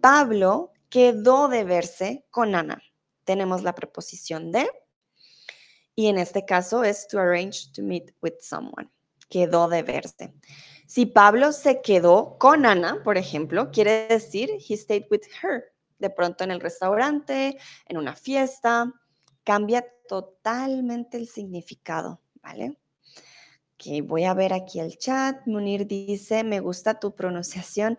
Pablo 0.01 0.71
quedó 0.87 1.47
de 1.47 1.63
verse 1.63 2.25
con 2.29 2.53
Ana. 2.53 2.79
Tenemos 3.23 3.63
la 3.63 3.73
preposición 3.73 4.51
de 4.51 4.69
y 5.95 6.07
en 6.07 6.17
este 6.17 6.45
caso 6.45 6.83
es 6.83 7.07
to 7.07 7.19
arrange 7.19 7.71
to 7.73 7.81
meet 7.81 8.11
with 8.21 8.35
someone. 8.41 8.89
Quedó 9.29 9.67
de 9.67 9.81
verse. 9.81 10.33
Si 10.85 11.05
Pablo 11.05 11.51
se 11.51 11.81
quedó 11.81 12.37
con 12.37 12.65
Ana, 12.65 13.01
por 13.03 13.17
ejemplo, 13.17 13.71
quiere 13.71 14.07
decir 14.07 14.49
he 14.51 14.77
stayed 14.77 15.05
with 15.09 15.21
her 15.41 15.75
de 15.97 16.09
pronto 16.09 16.43
en 16.43 16.51
el 16.51 16.59
restaurante, 16.59 17.57
en 17.87 17.97
una 17.97 18.15
fiesta, 18.15 18.93
cambia 19.43 19.85
totalmente 20.07 21.17
el 21.17 21.27
significado, 21.27 22.21
¿vale? 22.41 22.77
Que 23.77 24.01
voy 24.01 24.25
a 24.25 24.33
ver 24.33 24.53
aquí 24.53 24.79
el 24.79 24.97
chat. 24.97 25.45
Munir 25.47 25.87
dice, 25.87 26.43
me 26.43 26.59
gusta 26.59 26.99
tu 26.99 27.15
pronunciación, 27.15 27.97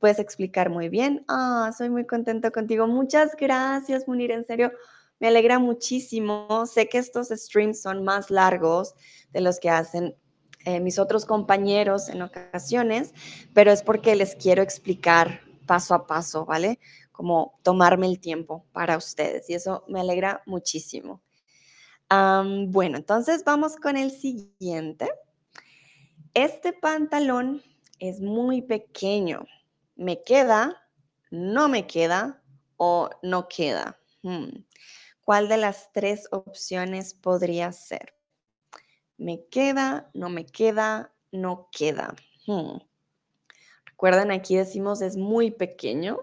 puedes 0.00 0.18
explicar 0.18 0.70
muy 0.70 0.88
bien. 0.88 1.24
Ah, 1.28 1.70
soy 1.76 1.90
muy 1.90 2.06
contento 2.06 2.50
contigo. 2.52 2.86
Muchas 2.86 3.36
gracias, 3.36 4.08
Munir. 4.08 4.30
En 4.30 4.44
serio, 4.46 4.72
me 5.18 5.28
alegra 5.28 5.58
muchísimo. 5.58 6.66
Sé 6.66 6.88
que 6.88 6.98
estos 6.98 7.28
streams 7.28 7.80
son 7.80 8.04
más 8.04 8.30
largos 8.30 8.94
de 9.32 9.40
los 9.40 9.60
que 9.60 9.70
hacen 9.70 10.16
eh, 10.64 10.80
mis 10.80 10.98
otros 10.98 11.24
compañeros 11.24 12.08
en 12.08 12.22
ocasiones, 12.22 13.14
pero 13.54 13.70
es 13.70 13.82
porque 13.82 14.16
les 14.16 14.34
quiero 14.34 14.62
explicar 14.62 15.40
paso 15.66 15.94
a 15.94 16.06
paso, 16.06 16.44
¿vale? 16.44 16.78
Como 17.12 17.58
tomarme 17.62 18.06
el 18.06 18.20
tiempo 18.20 18.66
para 18.72 18.96
ustedes 18.96 19.48
y 19.48 19.54
eso 19.54 19.84
me 19.88 20.00
alegra 20.00 20.42
muchísimo. 20.46 21.22
bueno, 22.08 22.98
entonces 22.98 23.44
vamos 23.44 23.76
con 23.76 23.96
el 23.96 24.10
siguiente. 24.10 25.08
Este 26.34 26.72
pantalón 26.72 27.62
es 27.98 28.20
muy 28.20 28.62
pequeño. 28.62 29.46
¿Me 29.94 30.22
queda? 30.22 30.82
¿No 31.30 31.68
me 31.68 31.86
queda? 31.86 32.42
¿O 32.76 33.08
no 33.22 33.48
queda? 33.48 33.98
Hmm. 34.22 34.64
¿Cuál 35.26 35.48
de 35.48 35.56
las 35.56 35.90
tres 35.92 36.28
opciones 36.30 37.12
podría 37.12 37.72
ser? 37.72 38.14
¿Me 39.18 39.44
queda? 39.50 40.08
¿No 40.14 40.28
me 40.28 40.46
queda? 40.46 41.12
¿No 41.32 41.68
queda? 41.72 42.14
Hmm. 42.46 42.78
Recuerden, 43.86 44.30
aquí 44.30 44.54
decimos 44.54 45.02
es 45.02 45.16
muy 45.16 45.50
pequeño. 45.50 46.20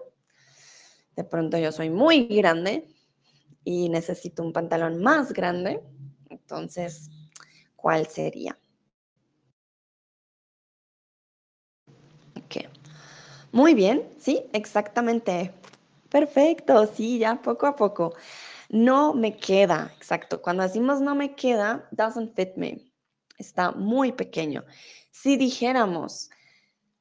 De 1.16 1.22
pronto 1.22 1.58
yo 1.58 1.70
soy 1.70 1.90
muy 1.90 2.26
grande 2.28 2.88
y 3.62 3.90
necesito 3.90 4.42
un 4.42 4.54
pantalón 4.54 5.02
más 5.02 5.34
grande. 5.34 5.82
Entonces, 6.30 7.10
¿cuál 7.76 8.06
sería? 8.06 8.58
Ok. 12.38 12.64
Muy 13.52 13.74
bien, 13.74 14.08
sí, 14.18 14.46
exactamente. 14.54 15.52
Perfecto, 16.08 16.86
sí, 16.86 17.18
ya 17.18 17.42
poco 17.42 17.66
a 17.66 17.76
poco. 17.76 18.14
No 18.74 19.14
me 19.14 19.36
queda, 19.36 19.92
exacto. 19.96 20.42
Cuando 20.42 20.64
decimos 20.64 21.00
no 21.00 21.14
me 21.14 21.36
queda, 21.36 21.86
doesn't 21.92 22.34
fit 22.34 22.56
me. 22.56 22.92
Está 23.38 23.70
muy 23.70 24.10
pequeño. 24.10 24.64
Si 25.12 25.36
dijéramos 25.36 26.28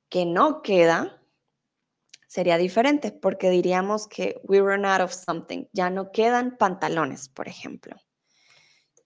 que 0.08 0.24
no 0.24 0.62
queda, 0.62 1.20
sería 2.28 2.60
diferente 2.60 3.12
porque 3.12 3.50
diríamos 3.50 4.08
que 4.08 4.40
we 4.44 4.60
run 4.60 4.86
out 4.86 5.02
of 5.02 5.12
something. 5.12 5.66
Ya 5.74 5.90
no 5.90 6.12
quedan 6.12 6.58
pantalones, 6.58 7.28
por 7.28 7.48
ejemplo. 7.48 7.96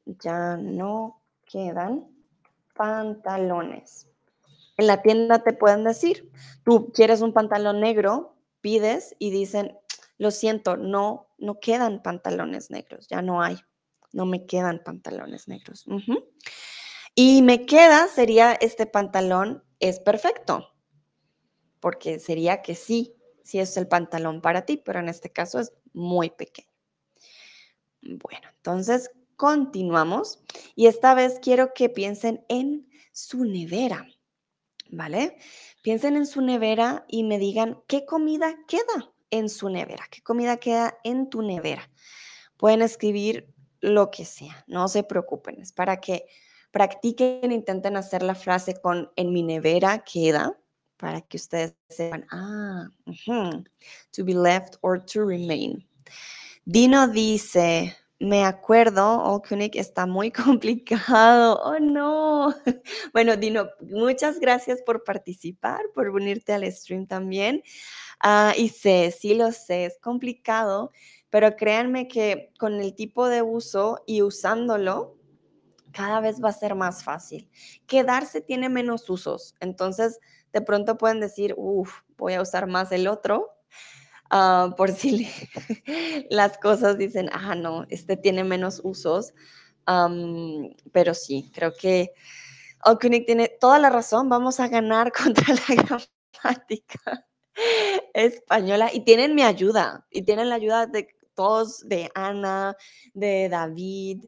Ya 0.05 0.57
no 0.57 1.23
quedan 1.45 2.09
pantalones. 2.75 4.09
En 4.75 4.87
la 4.87 5.01
tienda 5.01 5.41
te 5.41 5.53
pueden 5.53 5.85
decir, 5.85 6.29
tú 6.65 6.91
quieres 6.91 7.21
un 7.21 7.31
pantalón 7.31 7.79
negro, 7.79 8.35
pides 8.59 9.15
y 9.19 9.31
dicen, 9.31 9.77
lo 10.17 10.31
siento, 10.31 10.77
no, 10.77 11.27
no 11.37 11.59
quedan 11.59 12.01
pantalones 12.01 12.71
negros, 12.71 13.07
ya 13.07 13.21
no 13.21 13.41
hay, 13.41 13.57
no 14.11 14.25
me 14.25 14.45
quedan 14.45 14.81
pantalones 14.83 15.47
negros. 15.47 15.85
Y 17.15 17.41
me 17.41 17.65
queda 17.65 18.07
sería 18.07 18.53
este 18.53 18.85
pantalón 18.85 19.63
es 19.79 19.99
perfecto, 19.99 20.73
porque 21.79 22.19
sería 22.19 22.61
que 22.61 22.75
sí, 22.75 23.15
sí 23.43 23.59
es 23.59 23.77
el 23.77 23.87
pantalón 23.87 24.41
para 24.41 24.65
ti, 24.65 24.77
pero 24.77 24.99
en 24.99 25.09
este 25.09 25.31
caso 25.31 25.59
es 25.59 25.71
muy 25.93 26.29
pequeño. 26.29 26.67
Bueno, 28.01 28.47
entonces 28.55 29.11
continuamos 29.35 30.41
y 30.75 30.87
esta 30.87 31.13
vez 31.13 31.39
quiero 31.39 31.73
que 31.73 31.89
piensen 31.89 32.43
en 32.49 32.89
su 33.11 33.45
nevera, 33.45 34.07
¿vale? 34.89 35.37
Piensen 35.83 36.15
en 36.15 36.25
su 36.25 36.41
nevera 36.41 37.05
y 37.07 37.23
me 37.23 37.37
digan 37.37 37.83
qué 37.87 38.05
comida 38.05 38.55
queda 38.67 39.13
en 39.29 39.49
su 39.49 39.69
nevera? 39.69 40.05
¿Qué 40.09 40.21
comida 40.21 40.57
queda 40.57 40.97
en 41.03 41.29
tu 41.29 41.41
nevera? 41.41 41.89
Pueden 42.57 42.81
escribir 42.81 43.53
lo 43.81 44.09
que 44.09 44.25
sea, 44.25 44.63
no 44.67 44.87
se 44.87 45.03
preocupen, 45.03 45.61
es 45.61 45.71
para 45.71 45.99
que 45.99 46.25
practiquen, 46.71 47.51
intenten 47.51 47.95
hacer 47.97 48.23
la 48.23 48.35
frase 48.35 48.79
con 48.81 49.11
en 49.15 49.31
mi 49.31 49.43
nevera 49.43 50.03
queda, 50.03 50.57
para 50.97 51.21
que 51.21 51.37
ustedes 51.37 51.75
sepan, 51.89 52.25
ah, 52.31 52.87
to 54.11 54.25
be 54.25 54.33
left 54.33 54.75
or 54.81 55.03
to 55.05 55.23
remain. 55.25 55.87
Dino 56.65 57.07
dice, 57.07 57.95
me 58.19 58.43
acuerdo, 58.43 59.23
oh, 59.23 59.41
está 59.73 60.05
muy 60.05 60.31
complicado. 60.31 61.61
Oh, 61.63 61.79
no. 61.79 62.53
Bueno, 63.13 63.37
Dino, 63.37 63.69
muchas 63.81 64.39
gracias 64.39 64.81
por 64.81 65.03
participar, 65.03 65.81
por 65.93 66.09
unirte 66.09 66.53
al 66.53 66.69
stream 66.71 67.05
también. 67.07 67.63
Ah, 68.19 68.53
y 68.57 68.69
sé, 68.69 69.11
sí 69.11 69.35
lo 69.35 69.51
sé, 69.51 69.85
es 69.85 69.99
complicado, 69.99 70.91
pero 71.29 71.55
créanme 71.55 72.07
que 72.07 72.51
con 72.59 72.73
el 72.81 72.95
tipo 72.95 73.27
de 73.27 73.41
uso 73.43 74.03
y 74.07 74.23
usándolo, 74.23 75.17
cada 75.91 76.19
vez 76.19 76.43
va 76.43 76.49
a 76.49 76.53
ser 76.53 76.75
más 76.75 77.03
fácil. 77.03 77.49
Quedarse 77.87 78.41
tiene 78.41 78.69
menos 78.69 79.09
usos, 79.09 79.55
entonces 79.59 80.19
de 80.51 80.61
pronto 80.61 80.97
pueden 80.97 81.19
decir, 81.19 81.53
uff, 81.57 82.01
voy 82.17 82.33
a 82.33 82.41
usar 82.41 82.67
más 82.67 82.91
el 82.91 83.07
otro, 83.07 83.51
ah, 84.31 84.73
por 84.77 84.91
si 84.91 85.27
las 86.31 86.57
cosas 86.57 86.97
dicen, 86.97 87.29
ah, 87.31 87.55
no, 87.55 87.85
este 87.89 88.17
tiene 88.17 88.43
menos 88.43 88.81
usos, 88.83 89.33
pero 90.91 91.13
sí, 91.13 91.51
creo 91.53 91.73
que 91.73 92.13
Okunik 92.85 93.25
tiene 93.25 93.47
toda 93.59 93.79
la 93.79 93.89
razón, 93.89 94.27
vamos 94.29 94.59
a 94.59 94.67
ganar 94.67 95.11
contra 95.23 95.53
la 95.53 95.99
gramática 96.43 97.27
española 98.25 98.89
y 98.91 99.01
tienen 99.01 99.35
mi 99.35 99.43
ayuda 99.43 100.05
y 100.09 100.23
tienen 100.23 100.49
la 100.49 100.55
ayuda 100.55 100.87
de 100.87 101.07
todos, 101.35 101.87
de 101.87 102.09
Ana, 102.15 102.75
de 103.13 103.47
David, 103.47 104.25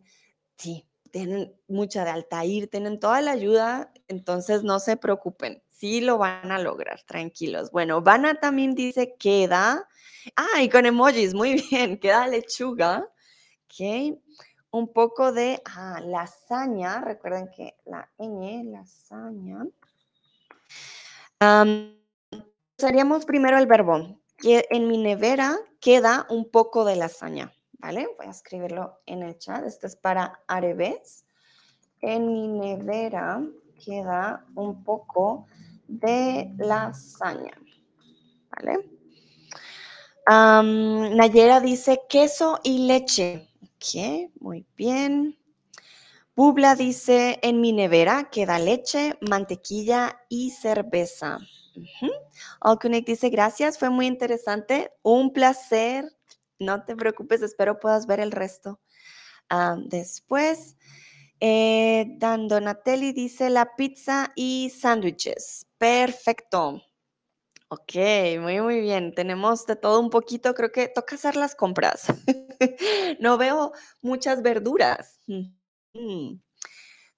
sí, 0.58 0.86
tienen 1.12 1.52
mucha 1.68 2.06
de 2.06 2.12
Altair, 2.12 2.68
tienen 2.70 3.00
toda 3.00 3.20
la 3.22 3.32
ayuda, 3.32 3.92
entonces 4.08 4.62
no 4.62 4.80
se 4.80 4.96
preocupen, 4.96 5.64
sí 5.72 6.02
lo 6.02 6.20
van 6.20 6.52
a 6.52 6.60
lograr, 6.60 7.02
tranquilos. 7.04 7.72
Bueno, 7.72 8.02
Vana 8.02 8.36
también 8.36 8.76
dice 8.76 9.16
queda, 9.18 9.88
ah, 10.36 10.62
y 10.62 10.70
con 10.70 10.86
emojis, 10.86 11.34
muy 11.34 11.56
bien, 11.72 12.00
queda 12.00 12.28
lechuga, 12.28 13.10
ok, 13.66 14.20
un 14.70 14.94
poco 14.94 15.32
de 15.32 15.60
ah, 15.66 16.00
lasaña, 16.06 17.02
recuerden 17.02 17.50
que 17.50 17.76
la 17.86 18.08
ñ, 18.20 18.70
lasaña. 18.72 19.66
Usaríamos 22.80 23.26
primero 23.26 23.58
el 23.58 23.68
verbo. 23.68 24.18
En 24.42 24.88
mi 24.88 24.98
nevera 24.98 25.58
queda 25.82 26.26
un 26.30 26.50
poco 26.50 26.86
de 26.86 26.96
lasaña, 26.96 27.52
¿vale? 27.74 28.08
Voy 28.18 28.28
a 28.28 28.30
escribirlo 28.30 29.02
en 29.06 29.22
el 29.22 29.38
chat. 29.38 29.66
Esto 29.66 29.86
es 29.86 29.98
para 29.98 30.40
Areves. 30.48 31.26
En 32.00 32.32
mi 32.32 32.48
nevera 32.48 33.44
queda 33.84 34.46
un 34.56 34.82
poco 34.86 35.46
de 35.90 36.54
lasaña, 36.58 37.52
¿vale? 38.50 38.90
Nayera 41.18 41.60
dice 41.60 42.00
queso 42.08 42.62
y 42.64 42.88
leche. 42.88 43.50
Ok, 43.62 44.32
muy 44.40 44.66
bien. 44.78 45.38
Bubla 46.34 46.76
dice, 46.76 47.40
en 47.42 47.60
mi 47.60 47.74
nevera 47.74 48.30
queda 48.32 48.58
leche, 48.58 49.18
mantequilla 49.20 50.22
y 50.30 50.52
cerveza. 50.52 51.40
Uh 52.02 53.02
dice, 53.06 53.30
gracias, 53.30 53.78
fue 53.78 53.90
muy 53.90 54.08
interesante, 54.08 54.92
un 55.04 55.34
placer. 55.34 56.06
No 56.60 56.84
te 56.84 56.96
preocupes, 56.96 57.42
espero 57.42 57.80
puedas 57.80 58.06
ver 58.06 58.20
el 58.20 58.32
resto 58.32 58.80
ah, 59.50 59.78
después. 59.86 60.78
Eh, 61.40 62.18
Donatelli 62.18 63.14
dice 63.14 63.50
la 63.50 63.76
pizza 63.76 64.32
y 64.36 64.70
sándwiches. 64.70 65.68
Perfecto. 65.78 66.82
Ok, 67.70 67.94
muy, 68.42 68.60
muy 68.62 68.82
bien. 68.82 69.14
Tenemos 69.14 69.66
de 69.66 69.76
todo 69.76 70.00
un 70.00 70.10
poquito. 70.10 70.54
Creo 70.54 70.72
que 70.72 70.88
toca 70.88 71.16
hacer 71.16 71.36
las 71.36 71.56
compras. 71.56 72.08
no 73.20 73.38
veo 73.38 73.72
muchas 74.02 74.42
verduras. 74.42 75.22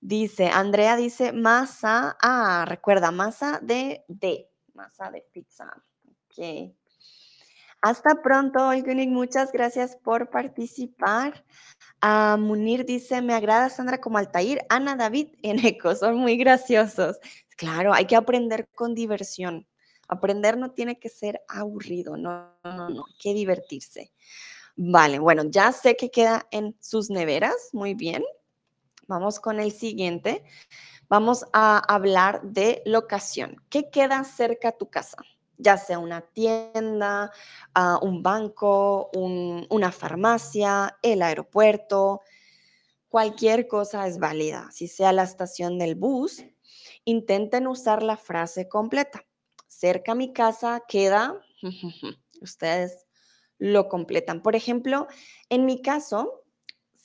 Dice, 0.01 0.47
Andrea 0.49 0.97
dice 0.97 1.31
masa. 1.31 2.17
Ah, 2.21 2.65
recuerda, 2.67 3.11
masa 3.11 3.59
de 3.63 4.03
D 4.07 4.50
masa 4.73 5.11
de 5.11 5.21
pizza. 5.31 5.65
Ok. 6.05 6.73
Hasta 7.81 8.21
pronto, 8.21 8.73
Igunig. 8.73 9.09
Muchas 9.09 9.51
gracias 9.51 9.95
por 9.95 10.29
participar. 10.29 11.43
Ah, 11.99 12.37
Munir 12.39 12.85
dice, 12.85 13.21
me 13.21 13.33
agrada 13.33 13.69
Sandra 13.69 13.99
como 13.99 14.17
Altair, 14.17 14.65
Ana 14.69 14.95
David 14.95 15.29
en 15.43 15.65
Eco, 15.65 15.95
son 15.95 16.17
muy 16.17 16.37
graciosos. 16.37 17.17
Claro, 17.57 17.93
hay 17.93 18.05
que 18.05 18.15
aprender 18.15 18.67
con 18.75 18.95
diversión. 18.95 19.67
Aprender 20.07 20.57
no 20.57 20.71
tiene 20.71 20.99
que 20.99 21.09
ser 21.09 21.41
aburrido, 21.47 22.17
no, 22.17 22.53
no, 22.63 22.89
no, 22.89 23.05
hay 23.07 23.15
que 23.17 23.33
divertirse. 23.33 24.11
Vale, 24.75 25.19
bueno, 25.19 25.43
ya 25.45 25.71
sé 25.71 25.95
que 25.95 26.11
queda 26.11 26.47
en 26.51 26.75
sus 26.81 27.09
neveras, 27.09 27.69
muy 27.71 27.93
bien. 27.93 28.23
Vamos 29.11 29.41
con 29.41 29.59
el 29.59 29.73
siguiente 29.73 30.41
vamos 31.09 31.45
a 31.51 31.79
hablar 31.93 32.41
de 32.41 32.81
locación. 32.85 33.61
¿Qué 33.69 33.89
queda 33.89 34.23
cerca 34.23 34.69
a 34.69 34.77
tu 34.77 34.89
casa? 34.89 35.17
ya 35.57 35.77
sea 35.77 35.99
una 35.99 36.21
tienda, 36.21 37.31
ah, 37.75 37.99
un 38.01 38.23
banco, 38.23 39.11
una 39.13 39.91
farmacia, 39.91 40.97
el 41.03 41.21
aeropuerto, 41.21 42.21
cualquier 43.09 43.67
cosa 43.67 44.07
es 44.07 44.17
válida. 44.17 44.69
Si 44.71 44.87
sea 44.87 45.11
la 45.11 45.21
estación 45.21 45.77
del 45.77 45.93
bus, 45.93 46.43
intenten 47.05 47.67
usar 47.67 48.01
la 48.01 48.17
frase 48.17 48.67
completa. 48.67 49.23
Cerca 49.67 50.13
a 50.13 50.15
mi 50.15 50.33
casa 50.33 50.81
queda, 50.87 51.39
ustedes 52.41 53.05
lo 53.59 53.87
completan. 53.87 54.41
Por 54.41 54.55
ejemplo, 54.55 55.05
en 55.49 55.65
mi 55.65 55.83
caso, 55.83 56.40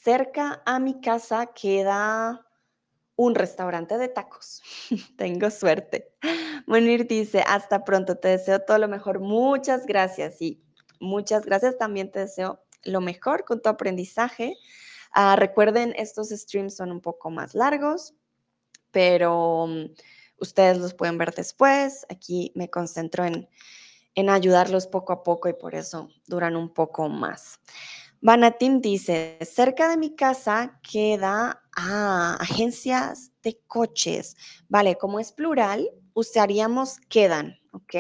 cerca 0.07 0.63
a 0.65 0.79
mi 0.79 1.01
casa 1.01 1.47
queda 1.47 2.47
un 3.17 3.35
restaurante 3.35 3.99
de 3.99 4.07
tacos. 4.07 4.63
Tengo 5.19 5.51
suerte. 5.51 6.15
Monir 6.69 7.09
dice, 7.09 7.43
hasta 7.45 7.85
pronto, 7.85 8.17
te 8.17 8.29
deseo 8.29 8.61
todo 8.61 8.79
lo 8.79 8.87
mejor. 8.87 9.19
Muchas 9.19 9.85
gracias 9.85 10.41
y 10.41 10.63
muchas 11.01 11.45
gracias. 11.45 11.77
También 11.77 12.13
te 12.13 12.21
deseo 12.21 12.61
lo 12.85 13.01
mejor 13.01 13.45
con 13.45 13.61
tu 13.61 13.69
aprendizaje. 13.69 14.57
Ah, 15.11 15.35
recuerden, 15.35 15.93
estos 15.97 16.29
streams 16.29 16.77
son 16.77 16.93
un 16.93 17.01
poco 17.01 17.31
más 17.31 17.57
largos, 17.57 18.15
pero 18.93 19.67
mm, 19.67 19.87
ustedes 20.39 20.79
los 20.79 20.95
pueden 20.95 21.19
ver 21.19 21.35
después. 21.35 22.07
Aquí 22.11 22.53
me 22.55 22.71
concentro 22.71 23.25
en, 23.25 23.49
en 24.15 24.31
ayudarlos 24.31 24.87
poco 24.87 25.13
a 25.13 25.25
poco 25.25 25.49
y 25.49 25.55
por 25.55 25.75
eso 25.75 26.11
duran 26.29 26.55
un 26.55 26.73
poco 26.73 27.09
más. 27.09 27.59
Vanatim 28.21 28.81
dice, 28.81 29.39
cerca 29.43 29.89
de 29.89 29.97
mi 29.97 30.17
casa 30.17 30.81
queda 30.83 31.63
ah, 31.77 32.37
agencias 32.41 33.33
de 33.43 33.61
coches. 33.67 34.37
Vale, 34.69 34.97
como 34.97 35.21
es 35.21 35.33
plural, 35.33 35.91
usaríamos 36.15 36.99
quedan, 37.09 37.59
¿ok? 37.73 37.95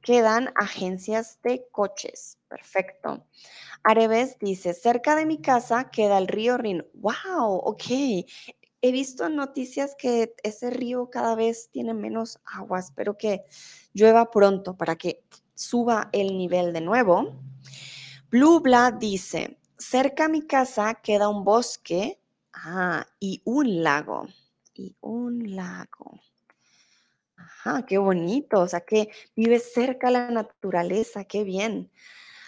Quedan 0.00 0.50
agencias 0.54 1.40
de 1.42 1.66
coches. 1.72 2.38
Perfecto. 2.48 3.26
Areves 3.82 4.38
dice, 4.38 4.74
cerca 4.74 5.16
de 5.16 5.26
mi 5.26 5.40
casa 5.40 5.90
queda 5.90 6.18
el 6.18 6.28
río 6.28 6.56
Rin. 6.56 6.86
¡Wow! 6.94 7.60
Ok. 7.64 7.84
He 8.80 8.92
visto 8.92 9.28
noticias 9.28 9.96
que 9.98 10.34
ese 10.42 10.70
río 10.70 11.10
cada 11.10 11.34
vez 11.34 11.68
tiene 11.70 11.94
menos 11.94 12.38
agua. 12.44 12.78
Espero 12.78 13.16
que 13.16 13.44
llueva 13.92 14.30
pronto 14.30 14.76
para 14.76 14.96
que 14.96 15.24
suba 15.54 16.10
el 16.12 16.38
nivel 16.38 16.72
de 16.72 16.80
nuevo. 16.80 17.34
Blubla 18.34 18.90
dice, 18.90 19.58
cerca 19.78 20.24
a 20.24 20.28
mi 20.28 20.42
casa 20.42 20.94
queda 20.94 21.28
un 21.28 21.44
bosque 21.44 22.18
ah, 22.52 23.06
y 23.20 23.40
un 23.44 23.84
lago. 23.84 24.26
Y 24.74 24.96
un 25.02 25.54
lago. 25.54 26.18
Ajá, 27.36 27.86
qué 27.86 27.96
bonito. 27.96 28.58
O 28.58 28.66
sea, 28.66 28.80
que 28.80 29.08
vive 29.36 29.60
cerca 29.60 30.08
a 30.08 30.10
la 30.10 30.30
naturaleza. 30.32 31.22
Qué 31.22 31.44
bien. 31.44 31.92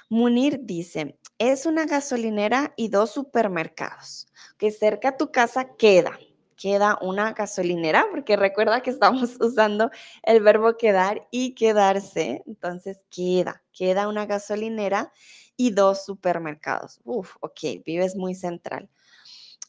Munir 0.09 0.59
dice, 0.65 1.21
es 1.39 1.67
una 1.67 1.87
gasolinera 1.87 2.73
y 2.75 2.89
dos 2.89 3.13
supermercados. 3.13 4.27
Que 4.59 4.73
cerca 4.73 5.11
a 5.11 5.17
tu 5.17 5.31
casa 5.31 5.77
queda. 5.77 6.19
Queda 6.57 6.99
una 7.01 7.33
gasolinera, 7.33 8.07
porque 8.11 8.35
recuerda 8.35 8.81
que 8.81 8.91
estamos 8.91 9.37
usando 9.41 9.93
el 10.25 10.43
verbo 10.43 10.77
quedar 10.77 11.29
y 11.31 11.55
quedarse. 11.55 12.43
Entonces, 12.45 12.99
queda, 13.09 13.63
queda 13.73 14.09
una 14.09 14.27
gasolinera 14.27 15.13
y 15.57 15.71
dos 15.71 16.05
supermercados. 16.05 17.01
Uf, 17.05 17.37
ok, 17.41 17.85
vives 17.85 18.17
muy 18.17 18.35
central. 18.35 18.89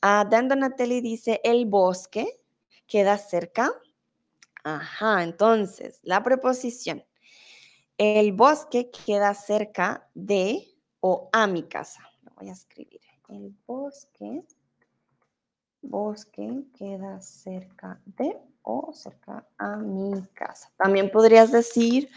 Uh, 0.04 0.28
Dan 0.30 0.50
dice, 1.02 1.42
el 1.44 1.66
bosque 1.66 2.28
queda 2.86 3.18
cerca. 3.18 3.72
Ajá, 4.64 5.24
entonces, 5.24 6.00
la 6.04 6.22
preposición. 6.24 7.04
El 7.98 8.32
bosque 8.34 8.92
queda 8.92 9.34
cerca 9.34 10.08
de 10.14 10.68
o 11.00 11.30
a 11.34 11.48
mi 11.48 11.64
casa. 11.64 12.08
Lo 12.24 12.32
voy 12.36 12.50
a 12.50 12.54
escribir. 12.54 13.02
El 13.30 13.56
bosque, 13.66 14.44
bosque 15.82 16.64
queda 16.78 17.20
cerca 17.22 18.00
de 18.06 18.38
o 18.62 18.94
cerca 18.94 19.48
a 19.58 19.78
mi 19.78 20.22
casa. 20.34 20.72
También 20.78 21.10
podrías 21.10 21.52
decir, 21.52 22.10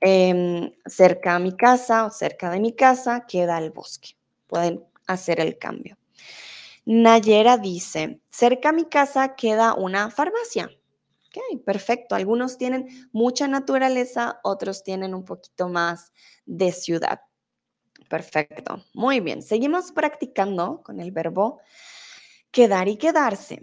Em, 0.00 0.72
cerca 0.86 1.34
a 1.34 1.38
mi 1.38 1.56
casa 1.56 2.06
o 2.06 2.10
cerca 2.10 2.50
de 2.50 2.60
mi 2.60 2.72
casa 2.74 3.26
queda 3.26 3.58
el 3.58 3.70
bosque. 3.70 4.10
Pueden 4.46 4.84
hacer 5.06 5.40
el 5.40 5.58
cambio. 5.58 5.96
Nayera 6.86 7.58
dice, 7.58 8.20
cerca 8.30 8.70
a 8.70 8.72
mi 8.72 8.86
casa 8.86 9.36
queda 9.36 9.74
una 9.74 10.10
farmacia. 10.10 10.70
Ok, 11.28 11.62
perfecto. 11.64 12.14
Algunos 12.14 12.58
tienen 12.58 12.88
mucha 13.12 13.48
naturaleza, 13.48 14.40
otros 14.44 14.82
tienen 14.84 15.14
un 15.14 15.24
poquito 15.24 15.68
más 15.68 16.12
de 16.46 16.72
ciudad. 16.72 17.20
Perfecto. 18.08 18.84
Muy 18.94 19.20
bien. 19.20 19.42
Seguimos 19.42 19.92
practicando 19.92 20.82
con 20.82 21.00
el 21.00 21.12
verbo 21.12 21.60
quedar 22.50 22.88
y 22.88 22.96
quedarse. 22.96 23.60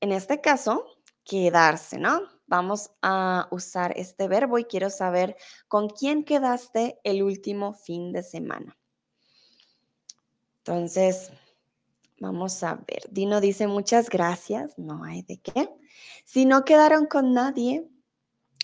En 0.00 0.12
este 0.12 0.40
caso, 0.40 0.84
quedarse, 1.24 1.98
¿no? 1.98 2.22
Vamos 2.46 2.90
a 3.02 3.48
usar 3.50 3.92
este 3.96 4.28
verbo 4.28 4.58
y 4.58 4.64
quiero 4.64 4.90
saber 4.90 5.36
con 5.68 5.88
quién 5.88 6.24
quedaste 6.24 6.98
el 7.04 7.22
último 7.22 7.72
fin 7.72 8.12
de 8.12 8.22
semana. 8.22 8.76
Entonces, 10.58 11.30
vamos 12.20 12.62
a 12.62 12.74
ver. 12.74 13.02
Dino 13.10 13.40
dice 13.40 13.66
muchas 13.66 14.08
gracias, 14.08 14.78
no 14.78 15.04
hay 15.04 15.22
de 15.22 15.38
qué. 15.38 15.68
Si 16.24 16.44
no 16.44 16.64
quedaron 16.64 17.06
con 17.06 17.32
nadie, 17.32 17.88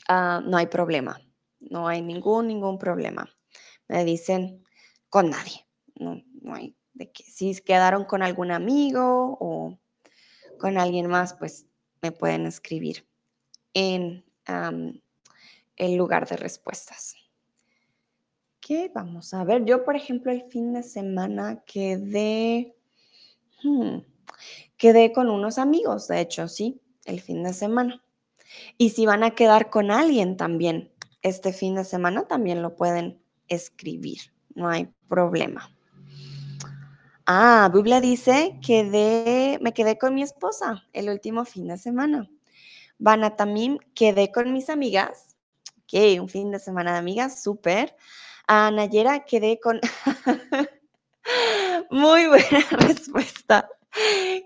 ah, 0.09 0.41
no 0.45 0.57
hay 0.57 0.67
problema, 0.67 1.21
no 1.61 1.89
hay 1.89 2.03
ningún, 2.03 2.49
ningún 2.49 2.79
problema. 2.79 3.29
Me 3.89 4.05
dicen 4.05 4.65
con 5.09 5.31
nadie, 5.31 5.67
no, 5.95 6.23
no 6.41 6.55
hay 6.55 6.77
de 6.95 7.11
qué. 7.11 7.25
Si 7.25 7.55
quedaron 7.61 8.05
con 8.05 8.23
algún 8.23 8.51
amigo 8.51 9.37
o 9.41 9.79
con 10.59 10.79
alguien 10.79 11.09
más, 11.09 11.35
pues 11.35 11.67
me 12.01 12.13
pueden 12.13 12.47
escribir 12.47 13.07
en 13.75 14.25
el 15.77 15.97
lugar 15.97 16.29
de 16.29 16.37
respuestas. 16.37 17.17
¿Qué 18.61 18.91
vamos 18.95 19.35
a 19.35 19.43
ver? 19.43 19.65
Yo, 19.65 19.85
por 19.85 19.97
ejemplo, 19.97 20.31
el 20.31 20.45
fin 20.45 20.73
de 20.73 20.85
semana 20.85 21.65
quedé, 21.67 22.77
hmm, 23.65 23.99
quedé 24.77 25.13
con 25.13 25.29
unos 25.31 25.59
amigos, 25.59 26.07
de 26.07 26.21
hecho, 26.21 26.47
sí, 26.47 26.81
el 27.05 27.21
fin 27.21 27.43
de 27.43 27.53
semana. 27.53 28.03
Y 28.79 28.91
si 28.91 29.07
van 29.07 29.25
a 29.25 29.35
quedar 29.35 29.71
con 29.71 29.91
alguien 29.91 30.37
también 30.37 30.93
este 31.23 31.53
fin 31.53 31.75
de 31.75 31.85
semana, 31.85 32.29
también 32.29 32.63
lo 32.63 32.77
pueden 32.77 33.21
escribir, 33.49 34.21
no 34.55 34.69
hay 34.69 34.93
problema. 35.09 35.69
Ah, 37.27 37.71
Biblia 37.73 38.01
dice 38.01 38.59
que 38.65 39.59
me 39.61 39.73
quedé 39.73 39.99
con 39.99 40.15
mi 40.15 40.23
esposa 40.23 40.85
el 40.93 41.09
último 41.09 41.45
fin 41.45 41.69
de 41.69 41.79
semana. 41.79 42.29
Banatamim, 43.03 43.79
quedé 43.97 44.31
con 44.31 44.53
mis 44.53 44.71
amigas. 44.71 45.37
Ok, 45.79 46.21
un 46.21 46.29
fin 46.29 46.53
de 46.53 46.61
semana 46.61 46.93
de 46.93 46.99
amigas, 46.99 47.43
súper. 47.43 47.97
A 48.47 48.71
Nayera, 48.71 49.25
quedé 49.25 49.59
con... 49.59 49.81
Muy 51.91 52.29
buena 52.29 52.61
respuesta. 52.71 53.69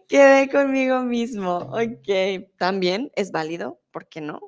Quedé 0.09 0.49
conmigo 0.49 1.03
mismo. 1.03 1.69
Ok, 1.71 2.49
también 2.57 3.13
es 3.15 3.31
válido, 3.31 3.79
¿por 3.91 4.09
qué 4.09 4.23
no? 4.23 4.41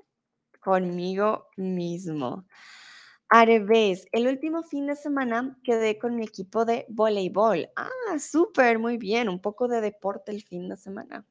Conmigo 0.59 1.47
mismo. 1.59 2.47
Areves, 3.29 4.07
el 4.13 4.27
último 4.27 4.63
fin 4.63 4.87
de 4.87 4.97
semana 4.97 5.59
quedé 5.63 5.99
con 5.99 6.17
mi 6.17 6.25
equipo 6.25 6.65
de 6.65 6.87
voleibol. 6.89 7.69
Ah, 7.77 8.19
súper, 8.19 8.79
muy 8.79 8.97
bien. 8.97 9.29
Un 9.29 9.43
poco 9.43 9.69
de 9.69 9.83
deporte 9.83 10.33
el 10.33 10.43
fin 10.43 10.71
de 10.71 10.79
semana. 10.79 11.27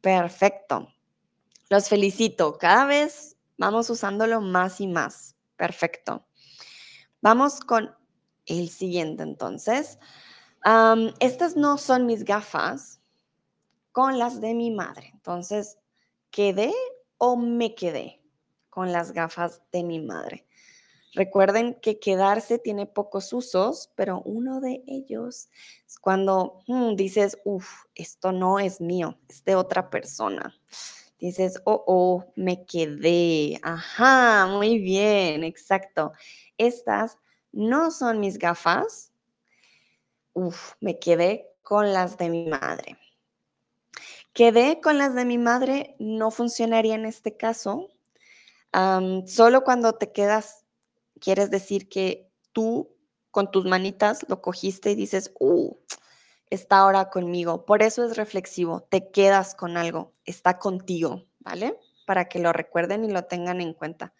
Perfecto. 0.00 0.88
Los 1.74 1.88
felicito. 1.88 2.56
Cada 2.56 2.84
vez 2.84 3.36
vamos 3.58 3.90
usándolo 3.90 4.40
más 4.40 4.80
y 4.80 4.86
más. 4.86 5.34
Perfecto. 5.56 6.24
Vamos 7.20 7.58
con 7.58 7.92
el 8.46 8.68
siguiente 8.68 9.24
entonces. 9.24 9.98
estas 11.18 11.56
no 11.56 11.76
son 11.76 12.06
mis 12.06 12.22
gafas 12.22 13.00
con 13.90 14.20
las 14.20 14.40
de 14.40 14.54
mi 14.54 14.70
madre. 14.70 15.10
Entonces, 15.14 15.76
¿quedé 16.30 16.72
o 17.18 17.36
me 17.36 17.74
quedé 17.74 18.22
con 18.70 18.92
las 18.92 19.10
gafas 19.10 19.60
de 19.72 19.82
mi 19.82 19.98
madre? 19.98 20.46
Recuerden 21.12 21.74
que 21.82 21.98
quedarse 21.98 22.60
tiene 22.60 22.86
pocos 22.86 23.32
usos, 23.32 23.90
pero 23.96 24.22
uno 24.24 24.60
de 24.60 24.84
ellos 24.86 25.48
es 25.88 25.98
cuando 25.98 26.60
mm, 26.68 26.94
dices, 26.94 27.36
uff, 27.44 27.68
esto 27.96 28.30
no 28.30 28.60
es 28.60 28.80
mío, 28.80 29.18
es 29.28 29.42
de 29.42 29.56
otra 29.56 29.90
persona. 29.90 30.54
Dices, 31.24 31.58
oh, 31.64 31.82
oh, 31.86 32.26
me 32.36 32.66
quedé. 32.66 33.58
Ajá, 33.62 34.46
muy 34.46 34.78
bien, 34.78 35.42
exacto. 35.42 36.12
Estas 36.58 37.16
no 37.50 37.90
son 37.90 38.20
mis 38.20 38.36
gafas. 38.36 39.10
Uf, 40.34 40.74
me 40.80 40.98
quedé 40.98 41.48
con 41.62 41.94
las 41.94 42.18
de 42.18 42.28
mi 42.28 42.46
madre. 42.46 42.98
Quedé 44.34 44.82
con 44.82 44.98
las 44.98 45.14
de 45.14 45.24
mi 45.24 45.38
madre 45.38 45.96
no 45.98 46.30
funcionaría 46.30 46.94
en 46.94 47.06
este 47.06 47.38
caso. 47.38 47.88
solo 49.24 49.64
cuando 49.64 49.94
te 49.94 50.12
quedas, 50.12 50.66
quieres 51.20 51.50
decir 51.50 51.88
que 51.88 52.30
tú 52.52 52.94
con 53.30 53.50
tus 53.50 53.64
manitas 53.64 54.26
lo 54.28 54.42
cogiste 54.42 54.90
y 54.90 54.94
dices, 54.94 55.32
uh, 55.40 55.74
está 56.54 56.78
ahora 56.78 57.10
conmigo. 57.10 57.66
Por 57.66 57.82
eso 57.82 58.04
es 58.04 58.16
reflexivo, 58.16 58.86
te 58.88 59.10
quedas 59.10 59.54
con 59.54 59.76
algo, 59.76 60.14
está 60.24 60.58
contigo, 60.58 61.26
¿vale? 61.40 61.78
Para 62.06 62.28
que 62.28 62.38
lo 62.38 62.52
recuerden 62.52 63.04
y 63.04 63.10
lo 63.10 63.24
tengan 63.24 63.60
en 63.60 63.74
cuenta. 63.74 64.14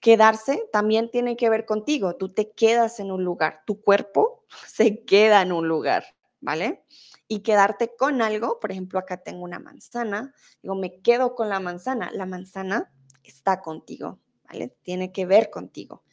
Quedarse 0.00 0.62
también 0.72 1.10
tiene 1.10 1.36
que 1.36 1.48
ver 1.48 1.64
contigo, 1.64 2.16
tú 2.16 2.28
te 2.28 2.52
quedas 2.52 3.00
en 3.00 3.10
un 3.10 3.24
lugar, 3.24 3.62
tu 3.66 3.80
cuerpo 3.80 4.44
se 4.66 5.04
queda 5.04 5.42
en 5.42 5.52
un 5.52 5.66
lugar, 5.66 6.04
¿vale? 6.40 6.84
Y 7.28 7.40
quedarte 7.40 7.96
con 7.96 8.22
algo, 8.22 8.60
por 8.60 8.70
ejemplo, 8.70 8.98
acá 8.98 9.16
tengo 9.16 9.42
una 9.42 9.58
manzana, 9.58 10.32
digo, 10.62 10.74
me 10.74 11.00
quedo 11.00 11.34
con 11.34 11.48
la 11.48 11.58
manzana, 11.58 12.10
la 12.12 12.26
manzana 12.26 12.92
está 13.24 13.60
contigo, 13.62 14.20
¿vale? 14.44 14.76
Tiene 14.82 15.10
que 15.10 15.26
ver 15.26 15.50
contigo. 15.50 16.04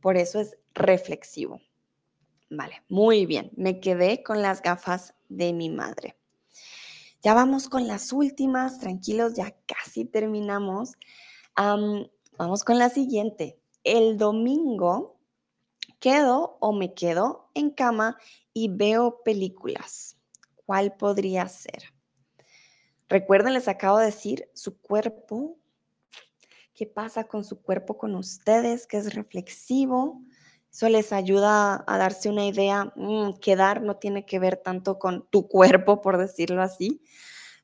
Por 0.00 0.16
eso 0.16 0.40
es 0.40 0.56
reflexivo. 0.72 1.60
Vale, 2.50 2.82
muy 2.88 3.26
bien. 3.26 3.50
Me 3.56 3.80
quedé 3.80 4.22
con 4.22 4.40
las 4.42 4.62
gafas 4.62 5.14
de 5.28 5.52
mi 5.52 5.68
madre. 5.70 6.16
Ya 7.22 7.34
vamos 7.34 7.68
con 7.68 7.86
las 7.86 8.12
últimas, 8.12 8.78
tranquilos, 8.78 9.34
ya 9.34 9.54
casi 9.66 10.04
terminamos. 10.04 10.92
vamos 11.56 12.64
con 12.64 12.78
la 12.78 12.88
siguiente. 12.88 13.60
El 13.84 14.16
domingo 14.16 15.18
quedo 15.98 16.56
o 16.60 16.72
me 16.72 16.94
quedo 16.94 17.50
en 17.54 17.70
cama 17.70 18.16
y 18.52 18.68
veo 18.68 19.22
películas. 19.24 20.16
¿Cuál 20.64 20.96
podría 20.96 21.48
ser? 21.48 21.92
Recuerden, 23.08 23.54
les 23.54 23.68
acabo 23.68 23.98
de 23.98 24.06
decir, 24.06 24.48
su 24.54 24.78
cuerpo, 24.80 25.58
qué 26.74 26.86
pasa 26.86 27.24
con 27.24 27.44
su 27.44 27.62
cuerpo 27.62 27.96
con 27.96 28.14
ustedes, 28.14 28.86
que 28.86 28.98
es 28.98 29.14
reflexivo, 29.14 30.22
eso 30.70 30.88
les 30.88 31.12
ayuda 31.12 31.84
a 31.86 31.98
darse 31.98 32.28
una 32.28 32.46
idea, 32.46 32.92
mm, 32.94 33.38
quedar 33.40 33.82
no 33.82 33.96
tiene 33.96 34.24
que 34.26 34.38
ver 34.38 34.56
tanto 34.56 34.98
con 34.98 35.26
tu 35.30 35.48
cuerpo, 35.48 36.00
por 36.00 36.18
decirlo 36.18 36.62
así, 36.62 37.02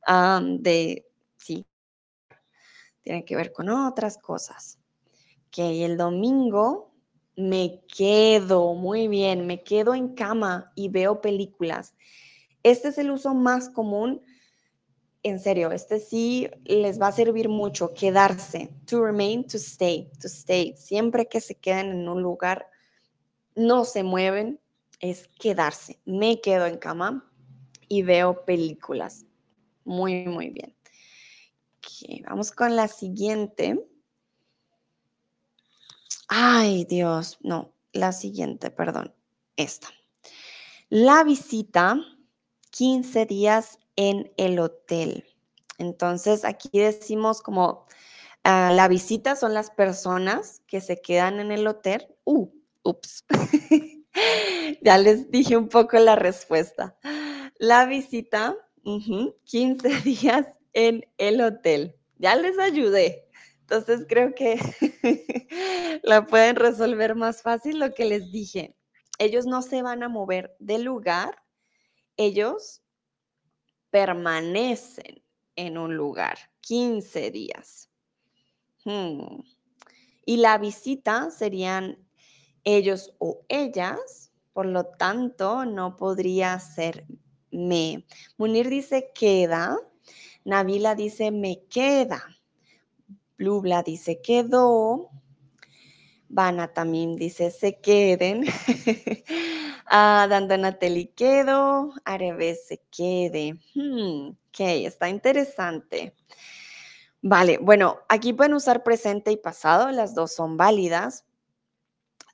de, 0.06 1.06
sí, 1.36 1.66
tiene 3.02 3.24
que 3.24 3.36
ver 3.36 3.52
con 3.52 3.68
otras 3.68 4.18
cosas. 4.18 4.78
Que 5.50 5.84
el 5.84 5.96
domingo 5.96 6.92
me 7.36 7.82
quedo, 7.86 8.74
muy 8.74 9.08
bien, 9.08 9.46
me 9.46 9.62
quedo 9.62 9.94
en 9.94 10.14
cama 10.14 10.72
y 10.74 10.88
veo 10.88 11.20
películas. 11.20 11.94
Este 12.62 12.88
es 12.88 12.98
el 12.98 13.10
uso 13.10 13.34
más 13.34 13.68
común. 13.68 14.22
En 15.22 15.38
serio, 15.38 15.72
este 15.72 16.00
sí 16.00 16.50
les 16.64 17.00
va 17.00 17.08
a 17.08 17.12
servir 17.12 17.48
mucho, 17.48 17.94
quedarse, 17.94 18.70
to 18.86 19.04
remain, 19.04 19.46
to 19.46 19.56
stay, 19.56 20.10
to 20.20 20.28
stay. 20.28 20.74
Siempre 20.76 21.28
que 21.28 21.40
se 21.40 21.54
queden 21.54 21.90
en 21.90 22.08
un 22.08 22.22
lugar 22.22 22.66
no 23.54 23.84
se 23.84 24.02
mueven, 24.02 24.60
es 25.00 25.28
quedarse. 25.38 26.00
Me 26.04 26.40
quedo 26.40 26.66
en 26.66 26.78
cama 26.78 27.30
y 27.88 28.02
veo 28.02 28.44
películas. 28.44 29.26
Muy, 29.84 30.26
muy 30.26 30.50
bien. 30.50 30.74
vamos 32.26 32.52
con 32.52 32.74
la 32.76 32.88
siguiente. 32.88 33.86
Ay, 36.28 36.84
Dios, 36.86 37.38
no, 37.42 37.72
la 37.92 38.12
siguiente, 38.12 38.70
perdón, 38.70 39.14
esta. 39.56 39.88
La 40.88 41.22
visita, 41.22 41.96
15 42.70 43.26
días 43.26 43.78
en 43.96 44.32
el 44.36 44.58
hotel. 44.58 45.24
Entonces, 45.78 46.44
aquí 46.44 46.70
decimos 46.72 47.42
como 47.42 47.86
ah, 48.42 48.72
la 48.74 48.88
visita 48.88 49.36
son 49.36 49.54
las 49.54 49.70
personas 49.70 50.62
que 50.66 50.80
se 50.80 51.00
quedan 51.00 51.40
en 51.40 51.52
el 51.52 51.66
hotel. 51.66 52.06
Uh, 52.24 52.48
Ups. 52.84 53.24
ya 54.82 54.98
les 54.98 55.30
dije 55.30 55.56
un 55.56 55.68
poco 55.68 55.98
la 55.98 56.14
respuesta. 56.14 56.96
La 57.58 57.86
visita, 57.86 58.56
15 59.44 59.88
días 60.04 60.46
en 60.72 61.04
el 61.18 61.40
hotel. 61.40 61.96
Ya 62.18 62.36
les 62.36 62.58
ayudé. 62.58 63.28
Entonces 63.60 64.06
creo 64.08 64.34
que 64.34 64.60
la 66.02 66.26
pueden 66.26 66.56
resolver 66.56 67.14
más 67.14 67.42
fácil 67.42 67.78
lo 67.78 67.94
que 67.94 68.04
les 68.04 68.30
dije. 68.30 68.76
Ellos 69.18 69.46
no 69.46 69.62
se 69.62 69.82
van 69.82 70.02
a 70.02 70.08
mover 70.08 70.54
del 70.58 70.82
lugar, 70.82 71.42
ellos 72.16 72.82
permanecen 73.90 75.24
en 75.56 75.78
un 75.78 75.96
lugar 75.96 76.36
15 76.60 77.30
días. 77.30 77.90
Hmm. 78.84 79.40
Y 80.26 80.38
la 80.38 80.58
visita 80.58 81.30
serían 81.30 81.98
ellos 82.64 83.14
o 83.18 83.44
ellas, 83.48 84.32
por 84.52 84.66
lo 84.66 84.84
tanto, 84.84 85.64
no 85.64 85.96
podría 85.96 86.58
ser 86.58 87.06
me. 87.50 88.04
Munir 88.36 88.68
dice 88.68 89.10
queda, 89.14 89.76
Navila 90.44 90.94
dice 90.94 91.30
me 91.30 91.64
queda, 91.70 92.22
Blubla 93.38 93.82
dice 93.82 94.20
quedó, 94.20 95.10
Vana 96.28 96.72
también 96.72 97.16
dice 97.16 97.50
se 97.50 97.80
queden, 97.80 98.44
ah, 99.86 100.26
Dandanateli 100.28 101.06
quedo, 101.14 101.92
Arebe 102.04 102.54
se 102.56 102.82
quede. 102.90 103.60
Hmm, 103.74 104.30
ok, 104.30 104.60
está 104.60 105.08
interesante. 105.08 106.14
Vale, 107.22 107.58
bueno, 107.58 108.00
aquí 108.08 108.32
pueden 108.32 108.54
usar 108.54 108.82
presente 108.82 109.30
y 109.32 109.36
pasado, 109.36 109.90
las 109.90 110.14
dos 110.14 110.34
son 110.34 110.56
válidas, 110.56 111.24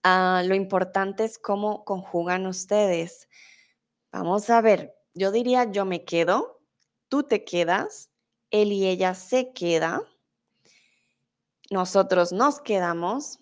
Ah, 0.02 0.42
lo 0.46 0.54
importante 0.54 1.24
es 1.24 1.38
cómo 1.38 1.84
conjugan 1.84 2.46
ustedes. 2.46 3.28
Vamos 4.12 4.48
a 4.48 4.60
ver, 4.62 4.94
yo 5.14 5.30
diría 5.30 5.70
yo 5.70 5.84
me 5.84 6.04
quedo, 6.04 6.60
tú 7.08 7.22
te 7.22 7.44
quedas, 7.44 8.10
él 8.50 8.72
y 8.72 8.86
ella 8.86 9.14
se 9.14 9.52
queda, 9.52 10.02
nosotros 11.70 12.32
nos 12.32 12.60
quedamos, 12.60 13.38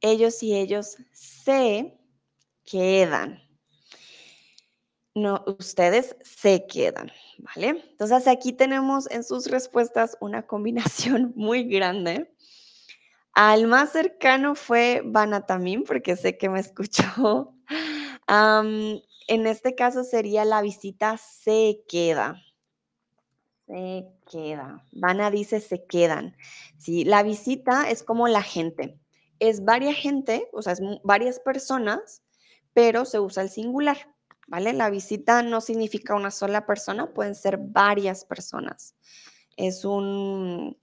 ellos 0.00 0.42
y 0.42 0.54
ellos 0.54 0.96
se 1.12 1.98
quedan. 2.64 3.42
No, 5.14 5.42
ustedes 5.58 6.16
se 6.22 6.66
quedan, 6.66 7.10
¿vale? 7.38 7.82
Entonces 7.90 8.28
aquí 8.28 8.52
tenemos 8.52 9.10
en 9.10 9.24
sus 9.24 9.46
respuestas 9.46 10.16
una 10.20 10.46
combinación 10.46 11.32
muy 11.36 11.64
grande 11.64 12.32
al 13.40 13.68
más 13.68 13.92
cercano 13.92 14.56
fue 14.56 15.00
Banatamín, 15.04 15.84
porque 15.84 16.16
sé 16.16 16.36
que 16.36 16.48
me 16.48 16.58
escuchó. 16.58 17.54
en 18.28 19.46
este 19.46 19.76
caso 19.76 20.02
sería 20.02 20.44
la 20.44 20.60
visita 20.60 21.18
se 21.18 21.84
queda. 21.86 22.42
Se 23.68 24.08
queda. 24.28 24.84
Vana 24.90 25.30
dice 25.30 25.60
se 25.60 25.84
quedan. 25.84 26.36
Sí, 26.78 27.04
la 27.04 27.22
visita 27.22 27.88
es 27.88 28.02
como 28.02 28.26
la 28.26 28.42
gente. 28.42 28.98
Es 29.38 29.64
varias 29.64 29.94
gente, 29.94 30.48
o 30.52 30.60
sea, 30.60 30.72
es 30.72 30.82
varias 31.04 31.38
personas, 31.38 32.24
pero 32.74 33.04
se 33.04 33.20
usa 33.20 33.44
el 33.44 33.50
singular, 33.50 34.16
¿vale? 34.48 34.72
La 34.72 34.90
visita 34.90 35.44
no 35.44 35.60
significa 35.60 36.16
una 36.16 36.32
sola 36.32 36.66
persona, 36.66 37.14
pueden 37.14 37.36
ser 37.36 37.58
varias 37.58 38.24
personas. 38.24 38.96
Es 39.56 39.84
un 39.84 40.76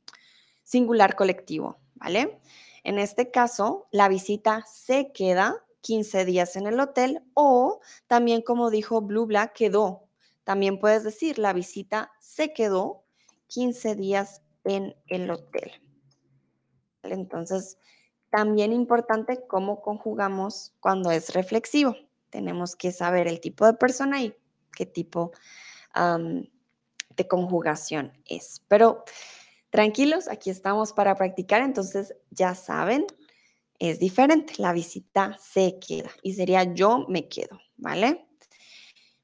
singular 0.63 1.17
colectivo. 1.17 1.81
¿Vale? 1.95 2.39
En 2.83 2.99
este 2.99 3.31
caso, 3.31 3.87
la 3.91 4.07
visita 4.07 4.63
se 4.67 5.11
queda 5.11 5.65
15 5.81 6.25
días 6.25 6.55
en 6.55 6.67
el 6.67 6.79
hotel 6.79 7.23
o 7.33 7.79
también 8.07 8.41
como 8.41 8.69
dijo 8.69 9.01
Blue 9.01 9.25
Black, 9.25 9.53
quedó. 9.53 10.07
También 10.43 10.79
puedes 10.79 11.03
decir, 11.03 11.39
la 11.39 11.53
visita 11.53 12.11
se 12.19 12.53
quedó 12.53 13.03
15 13.47 13.95
días 13.95 14.41
en 14.63 14.95
el 15.07 15.29
hotel. 15.29 15.71
Entonces, 17.03 17.77
también 18.29 18.73
importante 18.73 19.45
cómo 19.47 19.81
conjugamos 19.81 20.73
cuando 20.79 21.11
es 21.11 21.33
reflexivo. 21.33 21.95
Tenemos 22.29 22.75
que 22.75 22.91
saber 22.91 23.27
el 23.27 23.39
tipo 23.39 23.65
de 23.65 23.73
persona 23.73 24.21
y 24.21 24.35
qué 24.75 24.85
tipo 24.85 25.31
de 25.95 27.27
conjugación 27.27 28.11
es. 28.25 28.61
Pero 28.67 29.05
Tranquilos, 29.75 30.29
aquí 30.29 30.51
estamos 30.51 30.93
para 30.93 31.15
practicar, 31.15 31.61
entonces 31.61 32.15
ya 32.29 32.55
saben, 32.55 33.05
es 33.77 33.99
diferente. 33.99 34.53
La 34.57 34.71
visita 34.71 35.37
se 35.37 35.79
queda 35.85 36.09
y 36.23 36.35
sería 36.35 36.63
yo 36.63 37.05
me 37.09 37.27
quedo, 37.27 37.59
¿vale? 37.75 38.25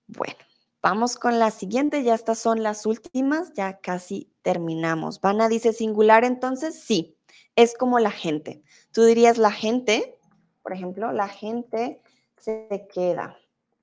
Bueno, 0.08 0.36
vamos 0.82 1.16
con 1.16 1.40
la 1.40 1.52
siguiente, 1.52 2.04
ya 2.04 2.16
estas 2.16 2.40
son 2.40 2.64
las 2.64 2.86
últimas, 2.86 3.54
ya 3.54 3.80
casi 3.80 4.30
terminamos. 4.42 5.22
¿Van 5.22 5.40
a 5.40 5.48
dice 5.48 5.72
singular 5.72 6.26
entonces? 6.26 6.78
Sí, 6.84 7.16
es 7.56 7.74
como 7.74 8.00
la 8.00 8.12
gente. 8.12 8.62
Tú 8.92 9.06
dirías 9.06 9.38
la 9.38 9.54
gente, 9.54 10.18
por 10.64 10.74
ejemplo, 10.74 11.14
la 11.14 11.30
gente 11.30 12.02
se 12.36 12.90
queda 12.94 13.38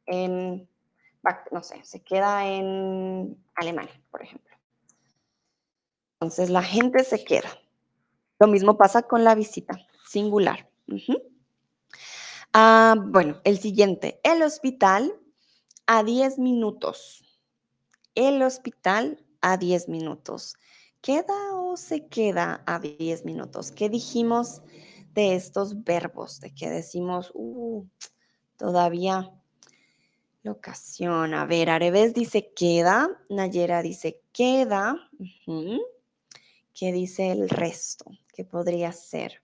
en, 0.05 0.69
no 1.51 1.63
sé, 1.63 1.83
se 1.83 2.03
queda 2.03 2.47
en 2.47 3.43
Alemania, 3.55 3.99
por 4.11 4.23
ejemplo. 4.23 4.48
Entonces 6.21 6.51
la 6.51 6.63
gente 6.63 7.05
se 7.05 7.23
queda. 7.23 7.49
Lo 8.41 8.49
mismo 8.49 8.77
pasa 8.77 9.03
con 9.03 9.23
la 9.23 9.37
visita, 9.37 9.79
singular. 10.05 10.69
Ah, 12.53 12.97
bueno, 12.99 13.41
el 13.45 13.59
siguiente, 13.59 14.21
el 14.25 14.43
hospital 14.43 15.15
a 15.87 16.03
10 16.03 16.39
minutos. 16.39 17.23
El 18.17 18.43
hospital 18.43 19.25
a 19.41 19.57
10 19.57 19.89
minutos. 19.89 20.57
¿Queda 21.01 21.55
o 21.55 21.77
se 21.77 22.09
queda 22.09 22.65
a 22.67 22.81
10 22.81 23.25
minutos? 23.25 23.71
¿Qué 23.71 23.89
dijimos 23.89 24.63
de 25.15 25.37
estos 25.37 25.85
verbos? 25.85 26.41
De 26.41 26.53
que 26.53 26.69
decimos, 26.69 27.31
uh, 27.35 27.87
todavía 28.57 29.31
locación. 30.43 31.35
A 31.35 31.47
ver, 31.47 31.71
Areves 31.71 32.15
dice 32.15 32.53
queda, 32.55 33.09
Nayera 33.29 33.83
dice 33.83 34.21
queda. 34.33 34.97
¿Qué 36.79 36.93
dice 36.93 37.33
el 37.33 37.49
resto? 37.49 38.05
¿Qué 38.33 38.45
podría 38.45 38.93
ser? 38.93 39.43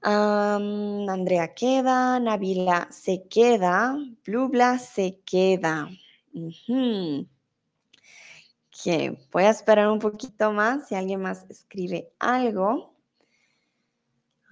Andrea 0.00 1.52
queda, 1.52 2.18
Navila 2.18 2.88
se 2.90 3.26
queda, 3.28 3.98
Blubla 4.24 4.78
se 4.78 5.20
queda. 5.26 5.90
Voy 9.30 9.42
a 9.42 9.50
esperar 9.50 9.90
un 9.90 9.98
poquito 9.98 10.52
más 10.52 10.88
si 10.88 10.94
alguien 10.94 11.20
más 11.20 11.44
escribe 11.50 12.10
algo. 12.18 12.94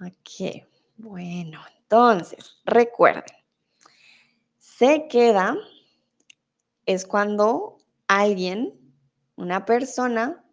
Ok, 0.01 0.61
bueno, 0.97 1.61
entonces 1.79 2.61
recuerden, 2.65 3.23
se 4.59 5.07
queda 5.07 5.55
es 6.85 7.07
cuando 7.07 7.79
alguien, 8.07 8.79
una 9.35 9.65
persona, 9.65 10.44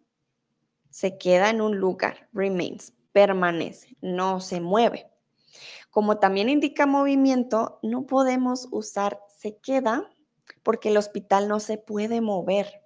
se 0.93 1.17
queda 1.17 1.49
en 1.49 1.59
un 1.59 1.79
lugar, 1.79 2.29
remains, 2.33 2.93
permanece, 3.13 3.97
no 4.01 4.39
se 4.39 4.61
mueve. 4.61 5.09
Como 5.89 6.19
también 6.19 6.49
indica 6.49 6.85
movimiento, 6.85 7.79
no 7.81 8.05
podemos 8.05 8.67
usar 8.69 9.19
se 9.35 9.57
queda 9.57 10.07
porque 10.61 10.89
el 10.89 10.97
hospital 10.97 11.47
no 11.47 11.59
se 11.59 11.79
puede 11.79 12.21
mover. 12.21 12.83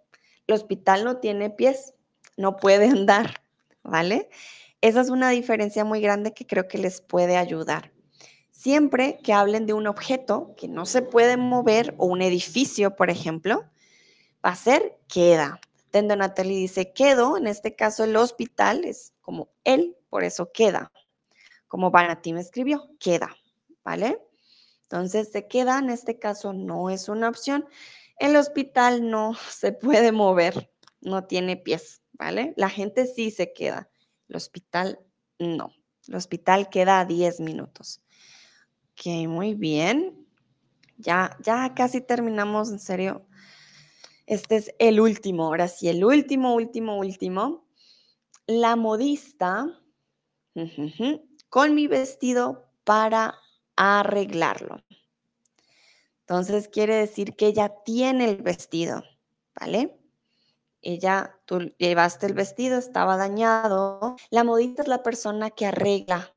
El 0.47 0.55
hospital 0.55 1.03
no 1.03 1.17
tiene 1.17 1.49
pies, 1.49 1.95
no 2.37 2.55
puede 2.55 2.87
andar, 2.87 3.43
¿vale? 3.83 4.29
Esa 4.79 5.01
es 5.01 5.09
una 5.09 5.29
diferencia 5.31 5.83
muy 5.83 5.99
grande 5.99 6.33
que 6.33 6.47
creo 6.47 6.69
que 6.69 6.77
les 6.77 7.01
puede 7.01 7.35
ayudar. 7.35 7.91
Siempre 8.51 9.19
que 9.21 9.33
hablen 9.33 9.65
de 9.65 9.73
un 9.73 9.85
objeto 9.85 10.55
que 10.55 10.69
no 10.69 10.85
se 10.85 11.01
puede 11.01 11.35
mover 11.35 11.93
o 11.97 12.05
un 12.05 12.21
edificio, 12.21 12.95
por 12.95 13.09
ejemplo, 13.09 13.65
va 14.45 14.51
a 14.51 14.55
ser 14.55 14.97
queda. 15.09 15.59
Tendo 15.97 16.15
Natalie 16.15 16.59
dice 16.59 16.93
quedo, 16.93 17.37
en 17.37 17.47
este 17.47 17.75
caso 17.75 18.03
el 18.03 18.15
hospital 18.17 18.85
es 18.85 19.15
como 19.19 19.49
él, 19.63 19.97
por 20.11 20.23
eso 20.23 20.51
queda. 20.51 20.91
Como 21.67 21.89
Vanati 21.89 22.33
me 22.33 22.41
escribió, 22.41 22.87
queda, 22.99 23.35
¿vale? 23.83 24.21
Entonces 24.83 25.31
se 25.31 25.47
queda, 25.47 25.79
en 25.79 25.89
este 25.89 26.19
caso 26.19 26.53
no 26.53 26.91
es 26.91 27.09
una 27.09 27.27
opción. 27.27 27.65
El 28.19 28.35
hospital 28.35 29.09
no 29.09 29.33
se 29.49 29.71
puede 29.71 30.11
mover, 30.11 30.71
no 31.01 31.23
tiene 31.23 31.57
pies, 31.57 32.03
¿vale? 32.13 32.53
La 32.57 32.69
gente 32.69 33.07
sí 33.07 33.31
se 33.31 33.51
queda, 33.51 33.89
el 34.29 34.35
hospital 34.35 34.99
no. 35.39 35.73
El 36.07 36.13
hospital 36.13 36.69
queda 36.69 36.99
a 36.99 37.05
10 37.05 37.39
minutos. 37.39 38.03
Ok, 38.91 39.27
muy 39.27 39.55
bien. 39.55 40.27
Ya, 40.97 41.35
ya 41.41 41.73
casi 41.73 42.01
terminamos, 42.01 42.69
en 42.69 42.77
serio. 42.77 43.26
Este 44.27 44.57
es 44.57 44.75
el 44.77 44.99
último, 44.99 45.45
ahora 45.45 45.69
sí, 45.69 45.87
el 45.87 46.03
último, 46.03 46.53
último, 46.53 46.97
último. 46.97 47.65
La 48.45 48.75
modista 48.75 49.65
con 51.49 51.73
mi 51.73 51.87
vestido 51.87 52.69
para 52.83 53.35
arreglarlo. 53.77 54.83
Entonces 56.21 56.67
quiere 56.67 56.95
decir 56.95 57.37
que 57.37 57.47
ella 57.47 57.73
tiene 57.85 58.25
el 58.25 58.41
vestido, 58.41 59.01
¿vale? 59.57 59.97
Ella, 60.81 61.39
tú 61.45 61.73
llevaste 61.77 62.25
el 62.25 62.33
vestido, 62.33 62.77
estaba 62.77 63.15
dañado. 63.15 64.17
La 64.29 64.43
modista 64.43 64.81
es 64.81 64.89
la 64.89 65.03
persona 65.03 65.51
que 65.51 65.67
arregla 65.67 66.35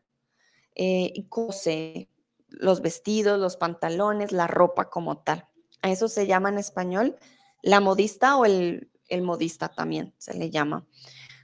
eh, 0.76 1.10
y 1.12 1.24
cose 1.24 2.08
los 2.48 2.82
vestidos, 2.82 3.40
los 3.40 3.56
pantalones, 3.56 4.30
la 4.30 4.46
ropa 4.46 4.90
como 4.90 5.18
tal. 5.18 5.48
A 5.82 5.90
eso 5.90 6.06
se 6.06 6.28
llama 6.28 6.50
en 6.50 6.58
español 6.58 7.16
la 7.62 7.80
modista 7.80 8.36
o 8.36 8.44
el, 8.44 8.90
modista 9.22 9.68
también 9.68 10.14
se 10.18 10.34
le 10.34 10.50
llama. 10.50 10.86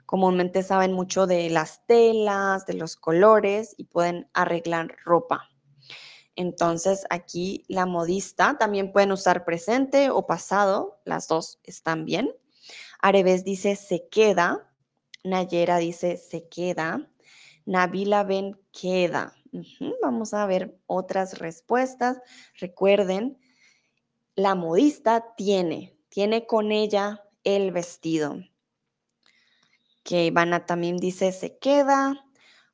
Comúnmente 0.04 0.62
saben 0.62 0.92
mucho 0.92 1.26
de 1.26 1.50
las 1.50 1.84
telas, 1.86 2.64
de 2.66 2.74
los 2.74 2.96
colores 2.96 3.74
y 3.76 3.84
pueden 3.84 4.28
arreglar 4.32 4.96
ropa. 5.04 5.48
Entonces 6.36 7.04
aquí 7.10 7.64
la 7.68 7.86
modista 7.86 8.56
también 8.58 8.92
pueden 8.92 9.10
usar 9.10 9.44
presente 9.44 10.10
o 10.10 10.26
pasado, 10.26 11.00
las 11.04 11.26
dos 11.28 11.58
están 11.64 12.04
bien. 12.04 12.30
Areves 13.00 13.42
dice 13.44 13.74
se 13.74 14.08
queda, 14.08 14.70
Nayera 15.24 15.78
dice 15.78 16.16
se 16.18 16.46
queda, 16.48 17.10
Nabila 17.64 18.22
ven 18.22 18.60
queda. 18.70 19.34
Vamos 20.02 20.34
a 20.34 20.46
ver 20.46 20.78
otras 20.86 21.38
respuestas. 21.38 22.18
Recuerden, 22.58 23.38
la 24.34 24.54
modista 24.54 25.34
tiene, 25.34 25.95
tiene 26.16 26.46
con 26.46 26.72
ella 26.72 27.22
el 27.44 27.72
vestido. 27.72 28.42
Que 30.02 30.24
Ivana 30.24 30.64
también 30.64 30.96
dice 30.96 31.30
se 31.30 31.58
queda. 31.58 32.24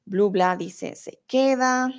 Blubla 0.05 0.55
dice 0.57 0.95
se 0.95 1.21
queda. 1.27 1.91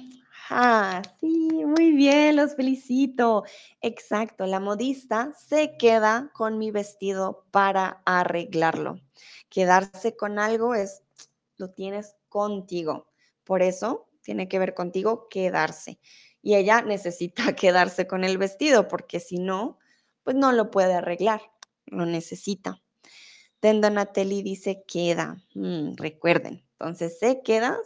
Ah, 0.50 1.02
sí, 1.20 1.50
muy 1.66 1.92
bien, 1.92 2.38
los 2.38 2.56
felicito. 2.56 3.44
Exacto, 3.82 4.46
la 4.46 4.62
modista 4.62 5.34
se 5.34 5.76
queda 5.76 6.32
con 6.34 6.58
mi 6.58 6.72
vestido 6.72 7.46
para 7.52 8.02
arreglarlo. 8.06 9.02
Quedarse 9.50 10.16
con 10.16 10.40
algo 10.40 10.76
es, 10.76 11.04
lo 11.58 11.72
tienes 11.72 12.16
contigo. 12.30 13.10
Por 13.44 13.64
eso 13.64 14.08
tiene 14.22 14.48
que 14.48 14.60
ver 14.60 14.74
contigo 14.74 15.28
quedarse. 15.30 16.00
Y 16.42 16.56
ella 16.56 16.82
necesita 16.84 17.54
quedarse 17.54 18.08
con 18.08 18.24
el 18.24 18.38
vestido 18.38 18.88
porque 18.88 19.20
si 19.20 19.40
no, 19.40 19.78
pues 20.24 20.36
no 20.36 20.52
lo 20.52 20.72
puede 20.72 20.94
arreglar, 20.94 21.42
lo 21.86 22.06
necesita. 22.06 22.82
Tendo 23.60 23.90
Natalie 23.90 24.44
dice 24.44 24.84
queda. 24.88 25.44
Mm, 25.56 25.96
recuerden, 25.96 26.66
entonces 26.74 27.18
se 27.20 27.42
queda 27.44 27.78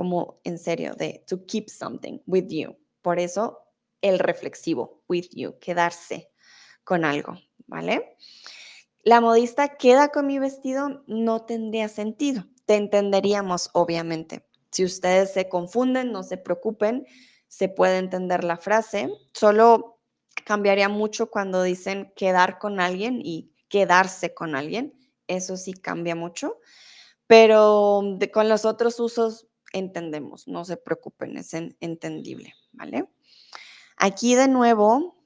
como 0.00 0.40
en 0.44 0.58
serio, 0.58 0.94
de 0.94 1.24
to 1.26 1.44
keep 1.44 1.68
something 1.68 2.20
with 2.26 2.46
you. 2.48 2.74
Por 3.02 3.18
eso 3.18 3.58
el 4.00 4.18
reflexivo, 4.18 5.02
with 5.08 5.26
you, 5.32 5.58
quedarse 5.58 6.30
con 6.84 7.04
algo, 7.04 7.38
¿vale? 7.66 8.16
La 9.02 9.20
modista 9.20 9.76
queda 9.76 10.08
con 10.08 10.26
mi 10.26 10.38
vestido 10.38 11.04
no 11.06 11.44
tendría 11.44 11.88
sentido. 11.88 12.44
Te 12.64 12.76
entenderíamos, 12.76 13.68
obviamente. 13.74 14.46
Si 14.70 14.84
ustedes 14.84 15.34
se 15.34 15.50
confunden, 15.50 16.12
no 16.12 16.22
se 16.22 16.38
preocupen, 16.38 17.06
se 17.48 17.68
puede 17.68 17.98
entender 17.98 18.42
la 18.42 18.56
frase. 18.56 19.10
Solo 19.34 19.99
cambiaría 20.44 20.88
mucho 20.88 21.30
cuando 21.30 21.62
dicen 21.62 22.12
quedar 22.16 22.58
con 22.58 22.80
alguien 22.80 23.20
y 23.22 23.52
quedarse 23.68 24.34
con 24.34 24.54
alguien. 24.54 24.94
Eso 25.26 25.56
sí 25.56 25.72
cambia 25.72 26.14
mucho. 26.14 26.58
Pero 27.26 28.02
con 28.32 28.48
los 28.48 28.64
otros 28.64 28.98
usos 28.98 29.46
entendemos, 29.72 30.48
no 30.48 30.64
se 30.64 30.76
preocupen, 30.76 31.36
es 31.36 31.54
entendible, 31.54 32.54
¿vale? 32.72 33.06
Aquí 33.96 34.34
de 34.34 34.48
nuevo 34.48 35.16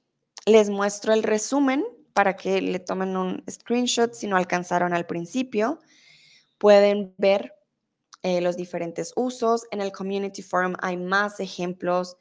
les 0.47 0.69
muestro 0.69 1.15
el 1.15 1.23
resumen 1.23 1.85
para 2.13 2.37
que 2.37 2.61
le 2.61 2.79
tomen 2.79 3.17
un 3.17 3.43
screenshot 3.51 4.13
si 4.13 4.27
no 4.27 4.37
alcanzaron 4.37 4.93
al 4.93 5.07
principio. 5.07 5.79
Pueden 6.59 7.15
ver 7.19 7.55
eh, 8.23 8.41
los 8.41 8.57
diferentes 8.57 9.13
usos. 9.17 9.67
En 9.71 9.81
el 9.81 9.93
Community 9.93 10.43
Forum 10.43 10.75
hay 10.81 10.97
más 10.97 11.41
ejemplos 11.41 12.17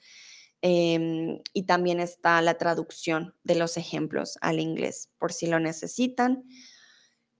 em, 0.63 1.39
y 1.53 1.63
también 1.63 1.99
está 1.99 2.41
la 2.41 2.57
traducción 2.57 3.35
de 3.43 3.53
los 3.55 3.77
ejemplos 3.77 4.39
al 4.41 4.59
inglés 4.59 5.11
por 5.19 5.31
si 5.31 5.45
lo 5.45 5.59
necesitan 5.59 6.43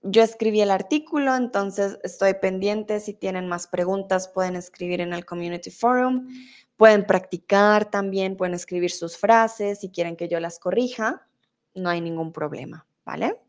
yo 0.06 0.22
escribí 0.22 0.60
el 0.60 0.70
artículo, 0.70 1.34
entonces 1.34 1.98
estoy 2.02 2.34
pendiente. 2.34 3.00
Si 3.00 3.14
tienen 3.14 3.48
más 3.48 3.66
preguntas, 3.66 4.28
pueden 4.28 4.54
escribir 4.54 5.00
en 5.00 5.14
el 5.14 5.24
Community 5.24 5.70
Forum. 5.70 6.28
Pueden 6.76 7.06
practicar 7.06 7.90
también, 7.90 8.36
pueden 8.36 8.54
escribir 8.54 8.90
sus 8.90 9.16
frases 9.16 9.80
si 9.80 9.90
quieren 9.90 10.16
que 10.16 10.28
yo 10.28 10.40
las 10.40 10.58
corrija. 10.58 11.26
No 11.74 11.88
hay 11.88 12.02
ningún 12.02 12.32
problema, 12.32 12.86
¿vale? 13.06 13.40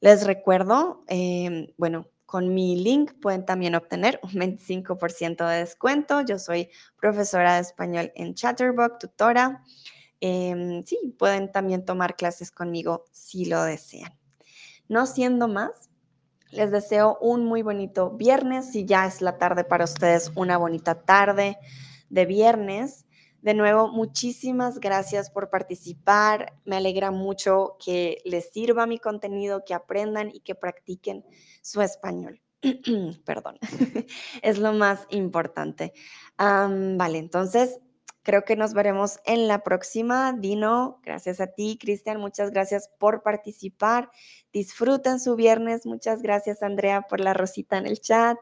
Les 0.00 0.26
recuerdo, 0.26 1.04
em, 1.08 1.66
bueno, 1.76 2.08
con 2.30 2.54
mi 2.54 2.76
link 2.76 3.14
pueden 3.20 3.44
también 3.44 3.74
obtener 3.74 4.20
un 4.22 4.30
25% 4.30 5.48
de 5.48 5.56
descuento. 5.56 6.20
Yo 6.20 6.38
soy 6.38 6.70
profesora 6.96 7.56
de 7.56 7.62
español 7.62 8.12
en 8.14 8.34
Chatterbox, 8.34 9.00
tutora. 9.00 9.64
Em, 10.20 10.84
sí, 10.84 10.96
pueden 11.18 11.50
también 11.50 11.84
tomar 11.84 12.14
clases 12.14 12.52
conmigo 12.52 13.04
si 13.10 13.46
lo 13.46 13.64
desean. 13.64 14.16
No 14.88 15.06
siendo 15.06 15.48
más, 15.48 15.72
Les 16.52 16.70
deseo 16.70 17.18
un 17.20 17.46
muy 17.46 17.62
bonito 17.62 18.10
viernes. 18.10 18.70
Si 18.72 18.84
ya 18.84 19.06
es 19.06 19.20
la 19.22 19.36
tarde 19.36 19.64
para 19.64 19.84
ustedes, 19.84 20.30
una 20.36 20.56
bonita 20.56 21.02
tarde 21.02 21.58
de 22.10 22.26
viernes. 22.26 23.06
De 23.42 23.54
nuevo, 23.54 23.88
muchísimas 23.88 24.80
gracias 24.80 25.30
por 25.30 25.48
participar. 25.48 26.52
Me 26.64 26.76
alegra 26.76 27.10
mucho 27.10 27.76
que 27.82 28.20
les 28.24 28.50
sirva 28.50 28.86
mi 28.86 28.98
contenido, 28.98 29.64
que 29.64 29.72
aprendan 29.72 30.30
y 30.30 30.40
que 30.40 30.54
practiquen 30.54 31.24
su 31.62 31.80
español. 31.80 32.42
Perdón, 33.24 33.58
es 34.42 34.58
lo 34.58 34.74
más 34.74 35.06
importante. 35.08 35.94
vale, 36.38 37.18
entonces 37.18 37.80
creo 38.22 38.44
que 38.44 38.56
nos 38.56 38.74
veremos 38.74 39.18
en 39.24 39.48
la 39.48 39.62
próxima. 39.62 40.34
Dino, 40.34 41.00
gracias 41.02 41.40
a 41.40 41.46
ti, 41.46 41.78
Cristian, 41.80 42.20
muchas 42.20 42.50
gracias 42.50 42.90
por 42.98 43.22
participar. 43.22 44.10
Disfruten 44.52 45.18
su 45.18 45.34
viernes. 45.36 45.86
Muchas 45.86 46.20
gracias, 46.20 46.62
Andrea, 46.62 47.02
por 47.02 47.20
la 47.20 47.32
rosita 47.32 47.78
en 47.78 47.86
el 47.86 48.00
chat. 48.00 48.36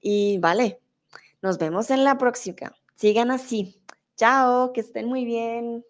Y 0.00 0.36
vale, 0.38 0.80
nos 1.40 1.56
vemos 1.56 1.90
en 1.90 2.04
la 2.04 2.18
próxima. 2.18 2.74
Sigan 2.96 3.30
así. 3.30 3.83
Chao, 4.18 4.72
que 4.72 4.80
estén 4.80 5.06
muy 5.08 5.24
bien. 5.24 5.84